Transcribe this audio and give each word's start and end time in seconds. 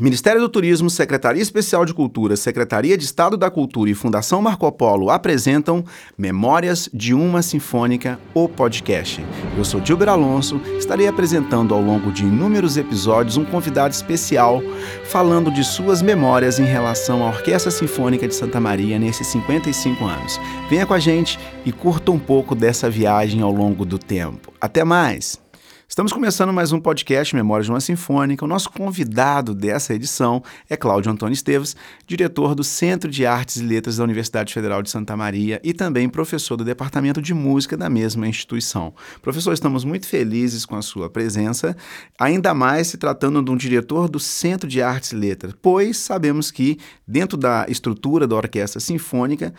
Ministério 0.00 0.40
do 0.40 0.48
Turismo, 0.48 0.88
Secretaria 0.88 1.42
Especial 1.42 1.84
de 1.84 1.92
Cultura, 1.92 2.36
Secretaria 2.36 2.96
de 2.96 3.04
Estado 3.04 3.36
da 3.36 3.50
Cultura 3.50 3.90
e 3.90 3.94
Fundação 3.94 4.40
Marco 4.40 4.70
Polo 4.70 5.10
apresentam 5.10 5.84
Memórias 6.16 6.88
de 6.94 7.12
uma 7.12 7.42
Sinfônica, 7.42 8.16
o 8.32 8.48
podcast. 8.48 9.24
Eu 9.56 9.64
sou 9.64 9.84
Gilber 9.84 10.08
Alonso, 10.08 10.60
estarei 10.78 11.08
apresentando 11.08 11.74
ao 11.74 11.82
longo 11.82 12.12
de 12.12 12.22
inúmeros 12.22 12.76
episódios 12.76 13.36
um 13.36 13.44
convidado 13.44 13.92
especial 13.92 14.62
falando 15.04 15.50
de 15.50 15.64
suas 15.64 16.00
memórias 16.00 16.60
em 16.60 16.64
relação 16.64 17.24
à 17.24 17.30
Orquestra 17.30 17.72
Sinfônica 17.72 18.28
de 18.28 18.36
Santa 18.36 18.60
Maria 18.60 19.00
nesses 19.00 19.26
55 19.26 20.04
anos. 20.04 20.38
Venha 20.70 20.86
com 20.86 20.94
a 20.94 21.00
gente 21.00 21.40
e 21.64 21.72
curta 21.72 22.12
um 22.12 22.20
pouco 22.20 22.54
dessa 22.54 22.88
viagem 22.88 23.42
ao 23.42 23.50
longo 23.50 23.84
do 23.84 23.98
tempo. 23.98 24.52
Até 24.60 24.84
mais! 24.84 25.47
Estamos 25.90 26.12
começando 26.12 26.52
mais 26.52 26.70
um 26.70 26.78
podcast 26.78 27.34
Memórias 27.34 27.64
de 27.64 27.72
uma 27.72 27.80
Sinfônica. 27.80 28.44
O 28.44 28.48
nosso 28.48 28.70
convidado 28.70 29.54
dessa 29.54 29.94
edição 29.94 30.42
é 30.68 30.76
Cláudio 30.76 31.10
Antônio 31.10 31.32
Esteves, 31.32 31.74
diretor 32.06 32.54
do 32.54 32.62
Centro 32.62 33.10
de 33.10 33.24
Artes 33.24 33.56
e 33.56 33.64
Letras 33.64 33.96
da 33.96 34.04
Universidade 34.04 34.52
Federal 34.52 34.82
de 34.82 34.90
Santa 34.90 35.16
Maria 35.16 35.58
e 35.64 35.72
também 35.72 36.06
professor 36.06 36.58
do 36.58 36.64
Departamento 36.64 37.22
de 37.22 37.32
Música 37.32 37.74
da 37.74 37.88
mesma 37.88 38.28
instituição. 38.28 38.92
Professor, 39.22 39.54
estamos 39.54 39.82
muito 39.82 40.06
felizes 40.06 40.66
com 40.66 40.76
a 40.76 40.82
sua 40.82 41.08
presença, 41.08 41.74
ainda 42.20 42.52
mais 42.52 42.88
se 42.88 42.98
tratando 42.98 43.42
de 43.42 43.50
um 43.50 43.56
diretor 43.56 44.10
do 44.10 44.20
Centro 44.20 44.68
de 44.68 44.82
Artes 44.82 45.12
e 45.12 45.16
Letras, 45.16 45.54
pois 45.60 45.96
sabemos 45.96 46.50
que, 46.50 46.78
dentro 47.06 47.38
da 47.38 47.64
estrutura 47.66 48.26
da 48.28 48.36
Orquestra 48.36 48.78
Sinfônica, 48.78 49.54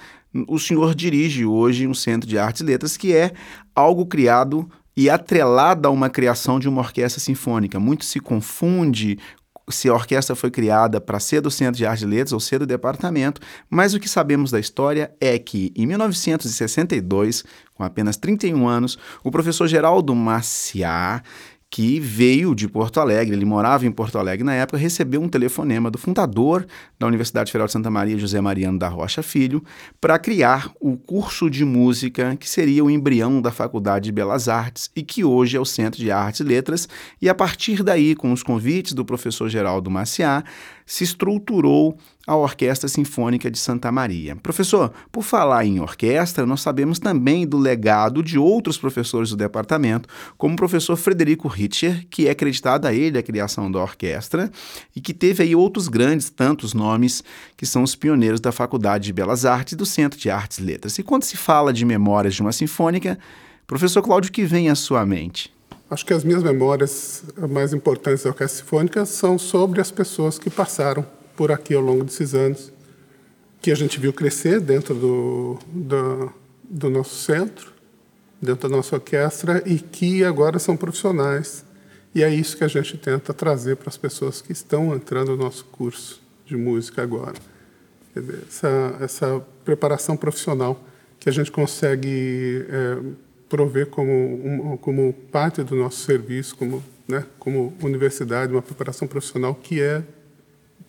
o 0.48 0.60
senhor 0.60 0.94
dirige 0.94 1.44
hoje 1.44 1.88
um 1.88 1.94
Centro 1.96 2.30
de 2.30 2.38
Artes 2.38 2.62
e 2.62 2.66
Letras 2.66 2.96
que 2.96 3.16
é 3.16 3.34
algo 3.74 4.06
criado 4.06 4.70
e 5.00 5.10
atrelada 5.10 5.88
a 5.88 5.92
uma 5.92 6.10
criação 6.10 6.60
de 6.60 6.68
uma 6.68 6.82
orquestra 6.82 7.22
sinfônica. 7.22 7.80
Muito 7.80 8.04
se 8.04 8.20
confunde 8.20 9.18
se 9.70 9.88
a 9.88 9.94
orquestra 9.94 10.36
foi 10.36 10.52
criada 10.52 11.00
para 11.00 11.22
ser 11.22 11.40
do 11.40 11.50
Centro 11.50 11.78
de 11.78 11.86
Artes 11.86 12.04
e 12.04 12.06
Letras 12.06 12.34
ou 12.34 12.40
ser 12.42 12.60
do 12.60 12.66
departamento, 12.66 13.40
mas 13.70 13.94
o 13.94 14.00
que 14.00 14.10
sabemos 14.10 14.52
da 14.52 14.60
história 14.60 15.16
é 15.22 15.40
que, 15.40 15.72
em 15.74 15.86
1962, 15.86 17.46
com 17.74 17.82
apenas 17.82 18.18
31 18.18 18.68
anos, 18.68 19.00
o 19.24 19.32
professor 19.32 19.70
Geraldo 19.70 20.14
Maciá 20.14 21.24
que 21.70 22.00
veio 22.00 22.56
de 22.56 22.68
Porto 22.68 23.00
Alegre, 23.00 23.36
ele 23.36 23.46
morava 23.46 23.86
em 23.86 23.92
Porto 23.92 24.18
Alegre 24.18 24.44
na 24.44 24.56
época, 24.56 24.78
recebeu 24.78 25.22
um 25.22 25.30
telefonema 25.30 25.92
do 25.92 26.00
fundador 26.00 26.66
da 26.98 27.06
Universidade 27.06 27.52
Federal 27.52 27.68
de 27.68 27.74
Santa 27.74 27.92
Maria, 27.92 28.18
José 28.18 28.42
Mariano 28.42 28.80
da 28.80 28.88
Rocha 28.88 29.22
Filho, 29.22 29.64
para 30.02 30.18
criar 30.18 30.72
o 30.80 30.98
curso 30.98 31.48
de 31.48 31.64
música 31.64 32.36
que 32.36 32.50
seria 32.50 32.84
o 32.84 32.90
embrião 32.90 33.40
da 33.40 33.52
Faculdade 33.52 34.06
de 34.06 34.12
Belas 34.12 34.50
Artes 34.50 34.90
e 34.96 35.04
que 35.04 35.24
hoje 35.24 35.58
é 35.58 35.60
o 35.60 35.66
Centro 35.66 36.00
de 36.00 36.10
Artes 36.10 36.40
e 36.40 36.44
Letras, 36.44 36.90
e 37.22 37.30
a 37.30 37.36
partir 37.36 37.84
daí, 37.84 38.16
com 38.16 38.32
os 38.34 38.42
convites 38.42 38.94
do 38.94 39.06
professor 39.06 39.48
Geraldo 39.48 39.92
Maciá, 39.92 40.44
se 40.90 41.04
estruturou 41.04 41.96
a 42.26 42.36
Orquestra 42.36 42.90
Sinfônica 42.90 43.52
de 43.52 43.60
Santa 43.60 43.92
Maria. 43.92 44.36
Professor, 44.36 44.92
por 45.12 45.24
falar 45.24 45.64
em 45.64 45.80
orquestra, 45.80 46.48
nós 46.48 46.62
sabemos 46.62 46.98
também 46.98 47.46
do 47.46 47.60
legado 47.60 48.24
de 48.24 48.40
outros 48.40 48.76
professores 48.76 49.30
do 49.30 49.36
departamento, 49.36 50.10
como 50.36 50.56
o 50.56 50.58
professor 50.58 50.96
Frederico 50.96 51.48
Ritcher, 51.48 52.08
que 52.10 52.28
é 52.28 52.32
acreditado 52.32 52.88
a 52.88 52.94
ele 52.94 53.20
a 53.20 53.24
criação 53.24 53.72
da 53.72 53.80
orquestra 53.80 54.52
e 54.96 55.00
que 55.00 55.14
teve 55.14 55.44
aí 55.44 55.56
outros 55.56 55.88
grandes 55.88 56.32
tantos 56.32 56.74
nomes 56.74 57.24
que 57.56 57.68
são 57.68 57.84
os 57.84 57.96
pioneiros 57.96 58.40
da 58.40 58.52
Faculdade 58.52 59.06
de 59.06 59.14
Belas 59.14 59.46
Artes 59.46 59.74
e 59.74 59.76
do 59.76 59.86
Centro 59.86 60.20
de 60.20 60.32
Artes 60.32 60.58
e 60.58 60.64
Letras. 60.64 60.98
E 60.98 61.04
quando 61.04 61.24
se 61.24 61.38
fala 61.38 61.72
de 61.72 61.86
memórias 61.86 62.34
de 62.34 62.42
uma 62.42 62.52
sinfônica, 62.52 63.20
professor 63.68 64.02
Cláudio, 64.02 64.32
que 64.32 64.44
vem 64.44 64.70
à 64.70 64.76
sua 64.76 65.06
mente? 65.06 65.54
Acho 65.90 66.06
que 66.06 66.14
as 66.14 66.24
minhas 66.24 66.44
memórias 66.44 67.24
mais 67.50 67.74
importantes 67.74 68.24
da 68.24 68.30
Orquestra 68.30 68.62
Sinfônica 68.62 69.06
são 69.08 69.40
sobre 69.40 69.82
as 69.82 69.90
pessoas 69.90 70.38
que 70.38 70.50
passaram 70.50 71.04
por 71.36 71.52
aqui 71.52 71.74
ao 71.74 71.82
longo 71.82 72.04
desses 72.04 72.36
anos, 72.36 72.72
que 73.60 73.72
a 73.72 73.76
gente 73.76 74.00
viu 74.00 74.14
crescer 74.14 74.60
dentro 74.60 74.94
do, 74.94 75.60
do, 75.68 76.32
do 76.64 76.90
nosso 76.92 77.16
centro, 77.16 77.74
dentro 78.40 78.70
da 78.70 78.76
nossa 78.76 78.98
orquestra, 78.98 79.64
e 79.66 79.80
que 79.80 80.24
agora 80.24 80.60
são 80.60 80.78
profissionais. 80.78 81.66
E 82.14 82.24
é 82.24 82.30
isso 82.30 82.56
que 82.56 82.64
a 82.64 82.68
gente 82.68 82.96
tenta 82.96 83.34
trazer 83.34 83.76
para 83.78 83.90
as 83.90 83.98
pessoas 83.98 84.42
que 84.42 84.52
estão 84.52 84.94
entrando 84.94 85.32
no 85.32 85.38
nosso 85.38 85.66
curso 85.66 86.22
de 86.46 86.56
música 86.56 87.02
agora. 87.02 87.36
Essa, 88.48 88.96
essa 89.02 89.42
preparação 89.66 90.16
profissional 90.16 90.80
que 91.20 91.30
a 91.30 91.32
gente 91.32 91.52
consegue 91.52 92.66
é, 92.70 92.98
prover 93.50 93.88
como, 93.88 94.12
um, 94.12 94.78
como 94.78 95.12
parte 95.32 95.64
do 95.64 95.76
nosso 95.76 96.06
serviço, 96.06 96.56
como, 96.56 96.84
né, 97.08 97.26
como 97.40 97.74
universidade, 97.82 98.54
uma 98.54 98.62
preparação 98.62 99.08
profissional 99.08 99.56
que 99.56 99.82
é 99.82 100.04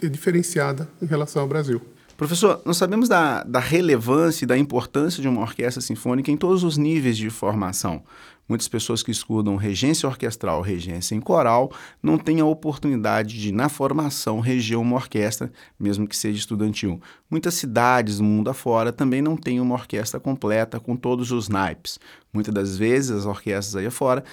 diferenciada 0.09 0.89
em 1.01 1.07
relação 1.07 1.43
ao 1.43 1.49
Brasil. 1.49 1.81
Professor, 2.17 2.61
nós 2.67 2.77
sabemos 2.77 3.09
da, 3.09 3.43
da 3.45 3.61
relevância 3.61 4.45
e 4.45 4.47
da 4.47 4.57
importância 4.57 5.23
de 5.23 5.29
uma 5.29 5.41
orquestra 5.41 5.81
sinfônica 5.81 6.31
em 6.31 6.37
todos 6.37 6.63
os 6.63 6.77
níveis 6.77 7.17
de 7.17 7.31
formação. 7.31 8.03
Muitas 8.51 8.67
pessoas 8.67 9.01
que 9.01 9.13
estudam 9.13 9.55
regência 9.55 10.09
orquestral, 10.09 10.61
regência 10.61 11.15
em 11.15 11.21
coral, 11.21 11.71
não 12.03 12.19
têm 12.19 12.41
a 12.41 12.45
oportunidade 12.45 13.41
de, 13.41 13.53
na 13.53 13.69
formação, 13.69 14.41
reger 14.41 14.77
uma 14.77 14.97
orquestra, 14.97 15.53
mesmo 15.79 16.05
que 16.05 16.17
seja 16.17 16.41
estudantil. 16.41 17.01
Muitas 17.31 17.55
cidades 17.55 18.19
do 18.19 18.25
mundo 18.25 18.51
afora 18.51 18.93
também 18.93 19.23
não 19.23 19.37
têm 19.37 19.61
uma 19.61 19.77
orquestra 19.77 20.19
completa 20.19 20.81
com 20.81 20.97
todos 20.97 21.31
os 21.31 21.49
naipes. 21.49 22.01
Muitas 22.33 22.53
das 22.53 22.77
vezes, 22.77 23.13
as 23.13 23.25
orquestras 23.25 23.77
aí 23.77 23.87
afora 23.87 24.25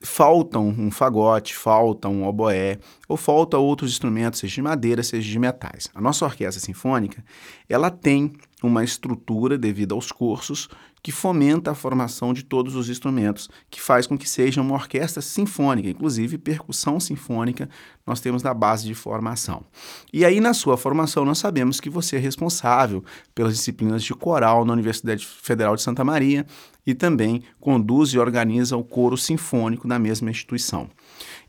faltam 0.00 0.68
um 0.68 0.90
fagote, 0.92 1.56
falta 1.56 2.08
um 2.08 2.28
oboé, 2.28 2.78
ou 3.08 3.16
falta 3.16 3.58
outros 3.58 3.90
instrumentos, 3.90 4.38
seja 4.38 4.54
de 4.54 4.62
madeira, 4.62 5.02
seja 5.02 5.28
de 5.28 5.38
metais. 5.38 5.90
A 5.92 6.00
nossa 6.00 6.24
orquestra 6.24 6.64
sinfônica, 6.64 7.24
ela 7.68 7.90
tem 7.90 8.34
uma 8.62 8.84
estrutura 8.84 9.58
devido 9.58 9.96
aos 9.96 10.12
cursos 10.12 10.68
que 11.04 11.12
fomenta 11.12 11.72
a 11.72 11.74
formação 11.74 12.32
de 12.32 12.42
todos 12.42 12.74
os 12.74 12.88
instrumentos, 12.88 13.50
que 13.68 13.78
faz 13.78 14.06
com 14.06 14.16
que 14.16 14.26
seja 14.26 14.62
uma 14.62 14.72
orquestra 14.72 15.20
sinfônica, 15.20 15.90
inclusive 15.90 16.38
percussão 16.38 16.98
sinfônica, 16.98 17.68
nós 18.06 18.22
temos 18.22 18.42
na 18.42 18.54
base 18.54 18.86
de 18.86 18.94
formação. 18.94 19.66
E 20.10 20.24
aí, 20.24 20.40
na 20.40 20.54
sua 20.54 20.78
formação, 20.78 21.26
nós 21.26 21.36
sabemos 21.36 21.78
que 21.78 21.90
você 21.90 22.16
é 22.16 22.18
responsável 22.18 23.04
pelas 23.34 23.52
disciplinas 23.52 24.02
de 24.02 24.14
coral 24.14 24.64
na 24.64 24.72
Universidade 24.72 25.26
Federal 25.26 25.76
de 25.76 25.82
Santa 25.82 26.02
Maria 26.02 26.46
e 26.86 26.94
também 26.94 27.42
conduz 27.60 28.14
e 28.14 28.18
organiza 28.18 28.74
o 28.74 28.82
coro 28.82 29.18
sinfônico 29.18 29.86
na 29.86 29.98
mesma 29.98 30.30
instituição. 30.30 30.88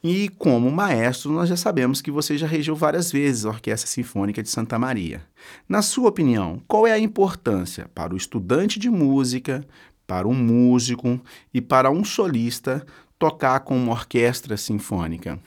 E 0.08 0.30
como 0.30 0.70
maestro, 0.70 1.32
nós 1.32 1.50
já 1.50 1.58
sabemos 1.58 2.00
que 2.00 2.12
você 2.12 2.38
já 2.38 2.46
regiu 2.46 2.76
várias 2.76 3.12
vezes 3.12 3.44
a 3.44 3.50
Orquestra 3.50 3.90
Sinfônica 3.90 4.44
de 4.44 4.50
Santa 4.50 4.78
Maria. 4.78 5.24
Na 5.68 5.82
sua 5.82 6.10
opinião, 6.10 6.62
qual 6.68 6.86
é 6.86 6.92
a 6.92 7.00
importância 7.00 7.90
para 7.96 8.14
o 8.14 8.18
estudante 8.18 8.78
de 8.78 8.88
música, 8.88 9.66
para 10.06 10.28
um 10.28 10.34
músico 10.36 11.20
e 11.52 11.60
para 11.60 11.90
um 11.90 12.06
solista 12.06 12.86
tocar 13.18 13.62
com 13.62 13.76
uma 13.76 13.94
orquestra 13.94 14.56
sinfônica? 14.58 15.40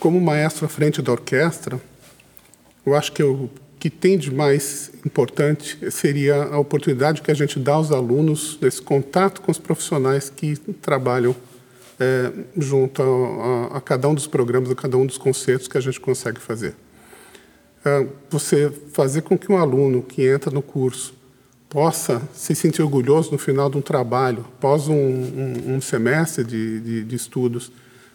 Como 0.00 0.18
maestro 0.18 0.64
à 0.64 0.70
frente 0.70 1.02
da 1.02 1.12
orquestra, 1.12 1.78
eu 2.86 2.94
acho 2.94 3.12
que 3.12 3.22
o 3.22 3.50
que 3.78 3.90
tem 3.90 4.16
de 4.16 4.32
mais 4.32 4.90
importante 5.04 5.78
seria 5.90 6.44
a 6.44 6.58
oportunidade 6.58 7.20
que 7.20 7.30
a 7.30 7.34
gente 7.34 7.58
dá 7.58 7.74
aos 7.74 7.92
alunos 7.92 8.56
desse 8.58 8.80
contato 8.80 9.42
com 9.42 9.52
os 9.52 9.58
profissionais 9.58 10.30
que 10.30 10.56
trabalham 10.56 11.36
é, 11.98 12.32
junto 12.56 13.02
a, 13.02 13.74
a, 13.74 13.78
a, 13.78 13.80
cada 13.80 14.08
um 14.08 14.14
dos 14.14 14.26
programas, 14.26 14.70
a 14.70 14.74
cada 14.74 14.96
um 14.96 15.04
dos 15.04 15.18
concertos 15.18 15.68
que 15.68 15.76
a 15.76 15.80
gente 15.80 16.00
consegue 16.00 16.40
fazer. 16.40 16.74
É, 17.84 18.06
você 18.30 18.70
fazer 18.92 19.22
com 19.22 19.36
que 19.36 19.50
um 19.50 19.56
aluno 19.56 20.02
que 20.02 20.26
entra 20.26 20.50
no 20.50 20.62
curso 20.62 21.14
possa 21.68 22.22
se 22.32 22.54
sentir 22.54 22.82
orgulhoso 22.82 23.30
no 23.32 23.38
final 23.38 23.68
de 23.68 23.76
um 23.76 23.82
trabalho, 23.82 24.44
após 24.56 24.88
um, 24.88 24.94
um, 24.94 25.76
um 25.76 25.80
semestre 25.80 26.44
de, 26.44 26.80
de, 26.80 27.04
de 27.04 27.16
estudos, 27.16 27.70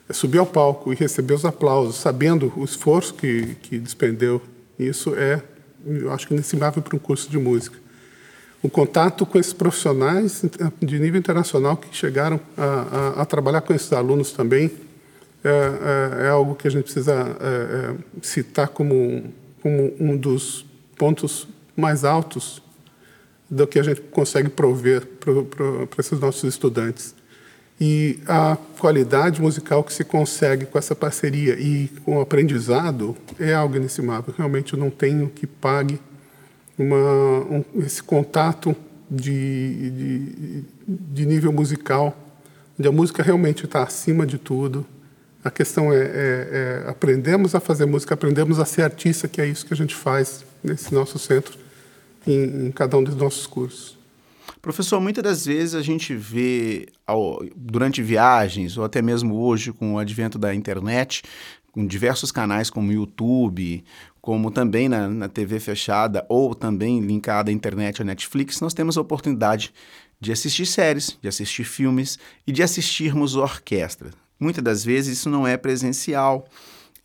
é 0.09 0.13
subir 0.13 0.39
ao 0.39 0.45
palco 0.45 0.91
e 0.91 0.95
receber 0.95 1.33
os 1.33 1.45
aplausos, 1.45 1.97
sabendo 1.97 2.51
o 2.57 2.63
esforço 2.63 3.13
que, 3.13 3.55
que 3.61 3.77
despendeu, 3.79 4.41
isso 4.77 5.13
é, 5.15 5.41
eu 5.85 6.11
acho 6.11 6.27
que 6.27 6.33
inestimável 6.33 6.81
para 6.81 6.95
um 6.95 6.99
curso 6.99 7.29
de 7.29 7.37
música 7.37 7.82
o 8.63 8.69
contato 8.69 9.25
com 9.25 9.37
esses 9.37 9.51
profissionais 9.51 10.41
de 10.81 10.97
nível 10.97 11.19
internacional 11.19 11.75
que 11.75 11.93
chegaram 11.95 12.39
a, 12.57 12.63
a, 12.63 13.21
a 13.21 13.25
trabalhar 13.25 13.59
com 13.59 13.73
esses 13.73 13.91
alunos 13.91 14.31
também 14.31 14.71
é, 15.43 15.49
é, 15.49 16.25
é, 16.25 16.29
algo 16.29 16.55
que 16.55 16.65
a 16.65 16.71
gente 16.71 16.85
precisa 16.85 17.11
é, 17.11 17.91
é 17.91 17.95
citar 18.21 18.69
como, 18.69 19.25
como 19.61 19.93
um 19.99 20.15
dos 20.15 20.65
pontos 20.97 21.45
mais 21.75 22.05
altos 22.05 22.63
do 23.49 23.67
que 23.67 23.77
a 23.77 23.83
gente 23.83 23.99
consegue 23.99 24.47
prover 24.47 25.05
para 25.05 25.99
esses 25.99 26.17
nossos 26.17 26.45
estudantes. 26.45 27.13
E 27.81 28.19
a 28.25 28.57
qualidade 28.79 29.41
musical 29.41 29.83
que 29.83 29.91
se 29.91 30.05
consegue 30.05 30.65
com 30.65 30.77
essa 30.77 30.95
parceria 30.95 31.59
e 31.59 31.89
com 32.05 32.17
o 32.17 32.21
aprendizado 32.21 33.17
é 33.37 33.53
algo 33.53 33.75
inestimável. 33.75 34.33
Realmente 34.37 34.73
eu 34.73 34.79
não 34.79 34.89
tenho 34.89 35.27
que 35.27 35.45
pague 35.45 35.99
uma, 36.77 36.95
um, 36.95 37.63
esse 37.77 38.01
contato 38.01 38.75
de, 39.09 39.91
de, 39.91 40.63
de, 40.87 41.25
nível 41.25 41.51
musical, 41.51 42.17
onde 42.79 42.87
a 42.87 42.91
música 42.91 43.21
realmente 43.21 43.65
está 43.65 43.83
acima 43.83 44.25
de 44.25 44.37
tudo, 44.37 44.85
A 45.43 45.51
questão 45.51 45.91
é, 45.91 45.97
é, 45.97 46.03
é, 46.05 46.89
aprendemos 46.89 47.53
a 47.53 47.59
fazer 47.59 47.85
música, 47.85 48.13
aprendemos 48.13 48.59
a 48.59 48.65
ser 48.65 48.83
artista, 48.83 49.27
que 49.27 49.41
é 49.41 49.45
isso 49.45 49.65
que 49.65 49.73
a 49.73 49.77
gente 49.77 49.93
faz 49.93 50.45
nesse 50.63 50.93
nosso 50.93 51.19
centro, 51.19 51.59
em, 52.25 52.67
em 52.67 52.71
cada 52.71 52.97
um 52.97 53.03
dos 53.03 53.15
nossos 53.15 53.45
cursos. 53.45 53.97
Professor, 54.61 55.01
muitas 55.01 55.21
das 55.21 55.45
vezes 55.45 55.75
a 55.75 55.81
gente 55.81 56.15
vê 56.15 56.87
ao, 57.05 57.43
durante 57.53 58.01
viagens, 58.01 58.77
ou 58.77 58.85
até 58.85 59.01
mesmo 59.01 59.35
hoje 59.35 59.73
com 59.73 59.95
o 59.95 59.99
advento 59.99 60.39
da 60.39 60.55
internet, 60.55 61.21
com 61.73 61.85
diversos 61.87 62.31
canais 62.31 62.69
como 62.69 62.93
YouTube, 62.93 63.83
como 64.21 64.51
também 64.51 64.87
na, 64.87 65.09
na 65.09 65.27
TV 65.27 65.59
fechada 65.59 66.23
ou 66.29 66.53
também 66.53 67.01
linkada 67.01 67.49
à 67.49 67.53
internet 67.53 67.99
ou 67.99 68.05
Netflix, 68.05 68.61
nós 68.61 68.75
temos 68.75 68.95
a 68.95 69.01
oportunidade 69.01 69.73
de 70.21 70.31
assistir 70.31 70.67
séries, 70.67 71.17
de 71.19 71.27
assistir 71.27 71.63
filmes 71.63 72.19
e 72.45 72.51
de 72.51 72.61
assistirmos 72.61 73.35
orquestra. 73.35 74.11
Muitas 74.39 74.63
das 74.63 74.85
vezes 74.85 75.17
isso 75.17 75.29
não 75.29 75.47
é 75.47 75.57
presencial. 75.57 76.45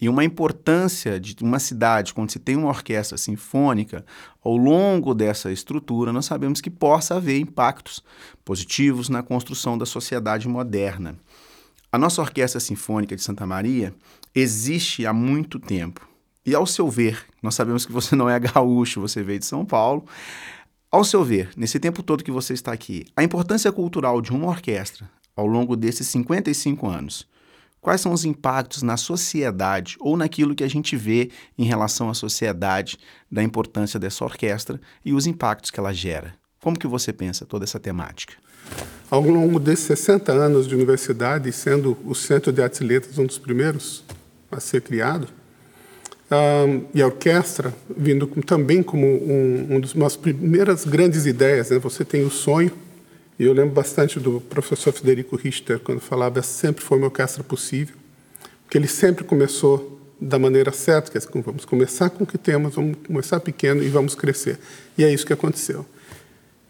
E 0.01 0.09
uma 0.09 0.23
importância 0.23 1.19
de 1.19 1.35
uma 1.43 1.59
cidade, 1.59 2.15
quando 2.15 2.31
se 2.31 2.39
tem 2.39 2.55
uma 2.55 2.69
orquestra 2.69 3.17
sinfônica, 3.17 4.05
ao 4.45 4.57
longo 4.57 5.15
dessa 5.15 5.51
estrutura, 5.51 6.13
nós 6.13 6.27
sabemos 6.27 6.61
que 6.61 6.71
possa 6.71 7.17
haver 7.17 7.41
impactos 7.41 8.05
positivos 8.45 9.09
na 9.09 9.23
construção 9.23 9.77
da 9.79 9.87
sociedade 9.87 10.47
moderna. 10.47 11.19
A 11.91 11.97
nossa 11.97 12.21
Orquestra 12.21 12.61
Sinfônica 12.61 13.17
de 13.17 13.23
Santa 13.23 13.47
Maria 13.47 13.95
existe 14.39 15.07
há 15.07 15.13
muito 15.13 15.59
tempo. 15.59 16.09
E 16.45 16.55
ao 16.55 16.67
seu 16.67 16.89
ver, 16.89 17.27
nós 17.43 17.55
sabemos 17.55 17.85
que 17.85 17.93
você 17.93 18.15
não 18.17 18.29
é 18.29 18.39
gaúcho, 18.39 19.01
você 19.01 19.23
veio 19.23 19.39
de 19.39 19.47
São 19.47 19.65
Paulo. 19.65 20.05
Ao 20.91 21.05
seu 21.05 21.23
ver, 21.23 21.51
nesse 21.57 21.79
tempo 21.79 22.03
todo 22.03 22.25
que 22.25 22.31
você 22.31 22.55
está 22.55 22.73
aqui, 22.73 23.05
a 23.17 23.23
importância 23.23 23.71
cultural 23.71 24.23
de 24.23 24.33
uma 24.33 24.49
orquestra 24.49 25.11
ao 25.37 25.47
longo 25.47 25.77
desses 25.77 26.07
55 26.09 26.89
anos, 26.89 27.29
quais 27.81 28.01
são 28.01 28.13
os 28.13 28.25
impactos 28.25 28.83
na 28.83 28.97
sociedade 28.97 29.97
ou 30.01 30.17
naquilo 30.17 30.55
que 30.55 30.65
a 30.65 30.69
gente 30.69 30.97
vê 30.97 31.31
em 31.59 31.65
relação 31.65 32.09
à 32.09 32.15
sociedade 32.15 32.99
da 33.31 33.43
importância 33.43 34.01
dessa 34.01 34.25
orquestra 34.25 34.81
e 35.05 35.13
os 35.13 35.27
impactos 35.27 35.71
que 35.71 35.79
ela 35.79 35.93
gera? 35.93 36.35
Como 36.61 36.79
que 36.79 36.87
você 36.87 37.13
pensa 37.13 37.45
toda 37.45 37.65
essa 37.65 37.79
temática? 37.79 38.35
Ao 39.11 39.21
longo 39.21 39.61
desses 39.61 39.85
60 39.87 40.33
anos 40.33 40.67
de 40.67 40.75
universidade, 40.75 41.53
sendo 41.53 41.97
o 42.05 42.15
Centro 42.15 42.53
de 42.53 42.63
Artes 42.63 42.81
e 42.81 42.85
Letras 42.85 43.19
um 43.19 43.27
dos 43.27 43.39
primeiros 43.39 44.03
a 44.51 44.61
ser 44.61 44.83
criado, 44.83 45.29
um, 46.31 46.85
e 46.95 47.01
a 47.01 47.07
orquestra 47.07 47.75
vindo 47.97 48.27
com, 48.27 48.43
também 48.43 48.83
como 48.83 49.07
um, 49.07 49.77
um 49.77 49.81
dos 49.81 49.95
umas 49.95 50.15
primeiras 50.15 50.85
grandes 50.85 51.25
ideias. 51.27 51.71
Né? 51.71 51.79
Você 51.79 52.05
tem 52.05 52.25
o 52.25 52.31
sonho, 52.31 52.71
e 53.39 53.45
eu 53.45 53.53
lembro 53.53 53.71
bastante 53.71 54.21
do 54.21 54.41
professor 54.41 54.93
Federico 54.93 55.37
Richter, 55.37 55.79
quando 55.79 56.01
falava 56.01 56.43
sempre 56.43 56.85
foi 56.85 56.99
uma 56.99 57.07
orquestra 57.07 57.43
possível, 57.43 57.97
que 58.69 58.77
ele 58.77 58.89
sempre 58.89 59.25
começou 59.25 59.99
da 60.21 60.39
maneira 60.39 60.73
certa, 60.73 61.11
que 61.11 61.17
é 61.17 61.19
assim, 61.19 61.41
vamos 61.41 61.65
começar 61.65 62.11
com 62.11 62.25
o 62.25 62.27
que 62.27 62.37
temos, 62.37 62.75
vamos 62.75 62.97
começar 63.07 63.41
pequeno 63.41 63.83
e 63.83 63.89
vamos 63.89 64.15
crescer. 64.15 64.59
E 64.97 65.05
é 65.05 65.13
isso 65.13 65.25
que 65.25 65.33
aconteceu. 65.33 65.87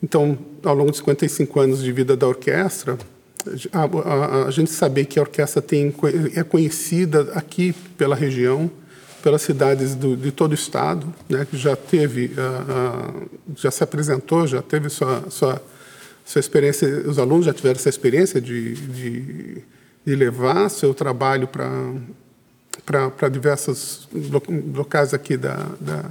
Então, 0.02 0.38
ao 0.62 0.74
longo 0.74 0.90
de 0.90 0.98
55 0.98 1.58
anos 1.58 1.82
de 1.82 1.90
vida 1.90 2.16
da 2.16 2.28
orquestra, 2.28 2.98
a, 3.72 3.84
a, 3.84 4.46
a 4.46 4.50
gente 4.50 4.70
saber 4.70 5.04
que 5.04 5.18
a 5.18 5.22
orquestra 5.22 5.60
tem, 5.62 5.94
é 6.34 6.42
conhecida 6.42 7.32
aqui 7.34 7.74
pela 7.96 8.14
região, 8.14 8.70
pelas 9.22 9.42
cidades 9.42 9.94
do, 9.94 10.16
de 10.16 10.30
todo 10.30 10.52
o 10.52 10.54
estado, 10.54 11.12
né, 11.28 11.46
que 11.48 11.56
já 11.56 11.74
teve, 11.76 12.26
uh, 12.26 13.22
uh, 13.22 13.28
já 13.56 13.70
se 13.70 13.82
apresentou, 13.82 14.46
já 14.46 14.62
teve 14.62 14.88
sua, 14.88 15.24
sua, 15.28 15.62
sua 16.24 16.40
experiência, 16.40 16.88
os 17.06 17.18
alunos 17.18 17.46
já 17.46 17.52
tiveram 17.52 17.76
essa 17.76 17.88
experiência 17.88 18.40
de, 18.40 18.74
de, 18.74 19.62
de 20.06 20.14
levar 20.14 20.68
seu 20.68 20.94
trabalho 20.94 21.48
para 21.48 23.28
diversos 23.28 24.08
locais 24.74 25.12
aqui 25.12 25.36
da, 25.36 25.66
da, 25.80 26.04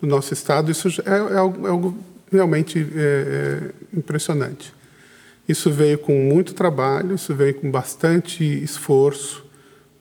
do 0.00 0.06
nosso 0.06 0.32
estado. 0.32 0.70
Isso 0.70 0.88
é, 1.04 1.34
é, 1.34 1.36
algo, 1.36 1.66
é 1.66 1.70
algo, 1.70 1.98
realmente 2.32 2.78
é, 2.94 3.70
é 3.92 3.98
impressionante. 3.98 4.72
Isso 5.48 5.70
veio 5.70 5.98
com 5.98 6.12
muito 6.12 6.54
trabalho, 6.54 7.14
isso 7.14 7.34
veio 7.34 7.54
com 7.54 7.70
bastante 7.70 8.44
esforço, 8.62 9.44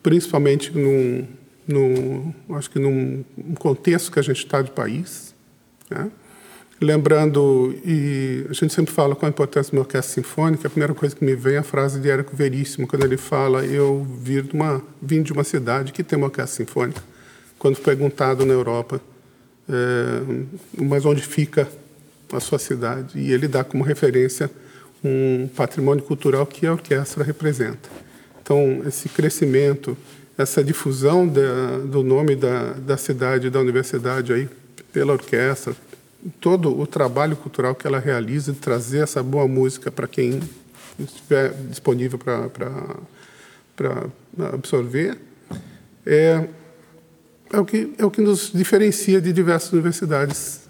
principalmente 0.01 0.71
num 0.77 1.27
no, 1.67 2.33
acho 2.57 2.69
que 2.69 2.79
num 2.79 3.23
contexto 3.57 4.11
que 4.11 4.19
a 4.19 4.21
gente 4.21 4.37
está 4.37 4.61
de 4.61 4.71
país. 4.71 5.33
Né? 5.89 6.11
Lembrando, 6.81 7.73
e 7.85 8.45
a 8.49 8.53
gente 8.53 8.73
sempre 8.73 8.93
fala 8.93 9.15
com 9.15 9.25
a 9.25 9.29
importância 9.29 9.71
de 9.71 9.77
uma 9.77 9.83
orquestra 9.83 10.15
sinfônica, 10.15 10.67
a 10.67 10.69
primeira 10.69 10.93
coisa 10.93 11.15
que 11.15 11.23
me 11.23 11.35
vem 11.35 11.55
é 11.55 11.59
a 11.59 11.63
frase 11.63 11.99
de 11.99 12.09
Érico 12.09 12.35
Veríssimo, 12.35 12.87
quando 12.87 13.05
ele 13.05 13.15
fala: 13.15 13.65
Eu 13.65 14.05
vim 14.19 14.41
de 14.41 14.53
uma, 14.53 14.81
vim 15.01 15.21
de 15.21 15.31
uma 15.31 15.43
cidade 15.43 15.93
que 15.93 16.03
tem 16.03 16.17
uma 16.17 16.27
orquestra 16.27 16.65
sinfônica. 16.65 17.01
Quando 17.57 17.77
perguntado 17.77 18.45
na 18.45 18.53
Europa, 18.53 18.99
é, 19.69 20.83
mas 20.83 21.05
onde 21.05 21.21
fica 21.21 21.69
a 22.33 22.39
sua 22.41 22.59
cidade? 22.59 23.17
E 23.17 23.31
ele 23.31 23.47
dá 23.47 23.63
como 23.63 23.81
referência 23.83 24.51
um 25.03 25.49
patrimônio 25.55 26.03
cultural 26.03 26.45
que 26.45 26.65
a 26.65 26.71
orquestra 26.71 27.23
representa. 27.23 27.89
Então, 28.41 28.81
esse 28.85 29.09
crescimento 29.09 29.97
essa 30.37 30.63
difusão 30.63 31.27
da, 31.27 31.77
do 31.85 32.03
nome 32.03 32.35
da, 32.35 32.73
da 32.73 32.97
cidade, 32.97 33.49
da 33.49 33.59
universidade 33.59 34.33
aí 34.33 34.49
pela 34.91 35.13
orquestra, 35.13 35.75
todo 36.39 36.79
o 36.79 36.87
trabalho 36.87 37.35
cultural 37.35 37.75
que 37.75 37.85
ela 37.85 37.99
realiza 37.99 38.51
de 38.51 38.59
trazer 38.59 38.99
essa 38.99 39.21
boa 39.21 39.47
música 39.47 39.91
para 39.91 40.07
quem 40.07 40.41
estiver 40.99 41.53
disponível 41.69 42.17
para 42.17 44.09
absorver, 44.53 45.17
é, 46.05 46.47
é, 47.51 47.59
o 47.59 47.65
que, 47.65 47.93
é 47.97 48.05
o 48.05 48.11
que 48.11 48.21
nos 48.21 48.51
diferencia 48.51 49.21
de 49.21 49.31
diversas 49.31 49.71
universidades 49.71 50.61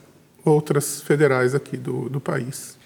outras 0.44 1.02
federais 1.02 1.56
aqui 1.56 1.78
do, 1.78 2.10
do 2.10 2.20
país. 2.20 2.78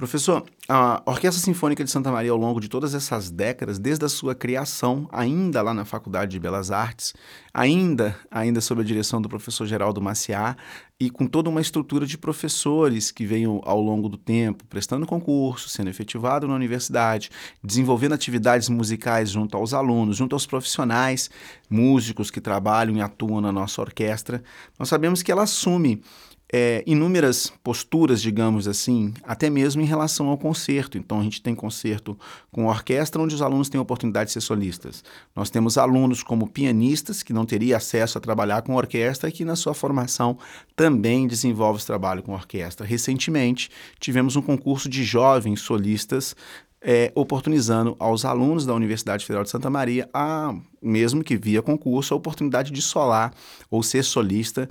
Professor, 0.00 0.46
a 0.66 1.02
Orquestra 1.04 1.44
Sinfônica 1.44 1.84
de 1.84 1.90
Santa 1.90 2.10
Maria, 2.10 2.30
ao 2.30 2.38
longo 2.38 2.58
de 2.58 2.70
todas 2.70 2.94
essas 2.94 3.30
décadas, 3.30 3.78
desde 3.78 4.02
a 4.02 4.08
sua 4.08 4.34
criação, 4.34 5.06
ainda 5.12 5.60
lá 5.60 5.74
na 5.74 5.84
Faculdade 5.84 6.30
de 6.30 6.40
Belas 6.40 6.70
Artes, 6.70 7.12
ainda, 7.52 8.18
ainda 8.30 8.62
sob 8.62 8.80
a 8.80 8.84
direção 8.84 9.20
do 9.20 9.28
professor 9.28 9.66
Geraldo 9.66 10.00
Maciá, 10.00 10.56
e 10.98 11.10
com 11.10 11.26
toda 11.26 11.50
uma 11.50 11.60
estrutura 11.60 12.06
de 12.06 12.16
professores 12.16 13.10
que 13.10 13.26
veio 13.26 13.60
ao 13.62 13.78
longo 13.78 14.08
do 14.08 14.16
tempo 14.16 14.64
prestando 14.70 15.06
concurso, 15.06 15.68
sendo 15.68 15.90
efetivado 15.90 16.48
na 16.48 16.54
universidade, 16.54 17.28
desenvolvendo 17.62 18.14
atividades 18.14 18.70
musicais 18.70 19.28
junto 19.28 19.54
aos 19.54 19.74
alunos, 19.74 20.16
junto 20.16 20.34
aos 20.34 20.46
profissionais 20.46 21.28
músicos 21.68 22.30
que 22.30 22.40
trabalham 22.40 22.96
e 22.96 23.02
atuam 23.02 23.42
na 23.42 23.52
nossa 23.52 23.82
orquestra, 23.82 24.42
nós 24.78 24.88
sabemos 24.88 25.22
que 25.22 25.30
ela 25.30 25.42
assume 25.42 26.02
é, 26.52 26.82
inúmeras 26.86 27.52
posturas, 27.62 28.20
digamos 28.20 28.66
assim, 28.66 29.14
até 29.22 29.48
mesmo 29.48 29.80
em 29.80 29.84
relação 29.84 30.28
ao 30.28 30.36
concerto. 30.36 30.98
Então, 30.98 31.20
a 31.20 31.22
gente 31.22 31.40
tem 31.40 31.54
concerto 31.54 32.18
com 32.50 32.66
orquestra, 32.66 33.22
onde 33.22 33.34
os 33.34 33.42
alunos 33.42 33.68
têm 33.68 33.78
a 33.78 33.82
oportunidade 33.82 34.28
de 34.28 34.32
ser 34.32 34.40
solistas. 34.40 35.04
Nós 35.34 35.48
temos 35.48 35.78
alunos 35.78 36.22
como 36.22 36.48
pianistas, 36.48 37.22
que 37.22 37.32
não 37.32 37.46
teriam 37.46 37.76
acesso 37.76 38.18
a 38.18 38.20
trabalhar 38.20 38.62
com 38.62 38.74
orquestra 38.74 39.28
e 39.28 39.32
que, 39.32 39.44
na 39.44 39.54
sua 39.54 39.74
formação, 39.74 40.36
também 40.74 41.26
desenvolve 41.26 41.78
esse 41.78 41.86
trabalho 41.86 42.22
com 42.22 42.32
orquestra. 42.32 42.84
Recentemente, 42.84 43.70
tivemos 44.00 44.34
um 44.34 44.42
concurso 44.42 44.88
de 44.88 45.04
jovens 45.04 45.60
solistas 45.60 46.34
é, 46.82 47.12
oportunizando 47.14 47.94
aos 47.98 48.24
alunos 48.24 48.64
da 48.64 48.74
Universidade 48.74 49.24
Federal 49.24 49.44
de 49.44 49.50
Santa 49.50 49.68
Maria, 49.68 50.08
a, 50.14 50.54
mesmo 50.80 51.22
que 51.22 51.36
via 51.36 51.60
concurso, 51.60 52.14
a 52.14 52.16
oportunidade 52.16 52.72
de 52.72 52.80
solar 52.80 53.34
ou 53.70 53.82
ser 53.82 54.02
solista 54.02 54.68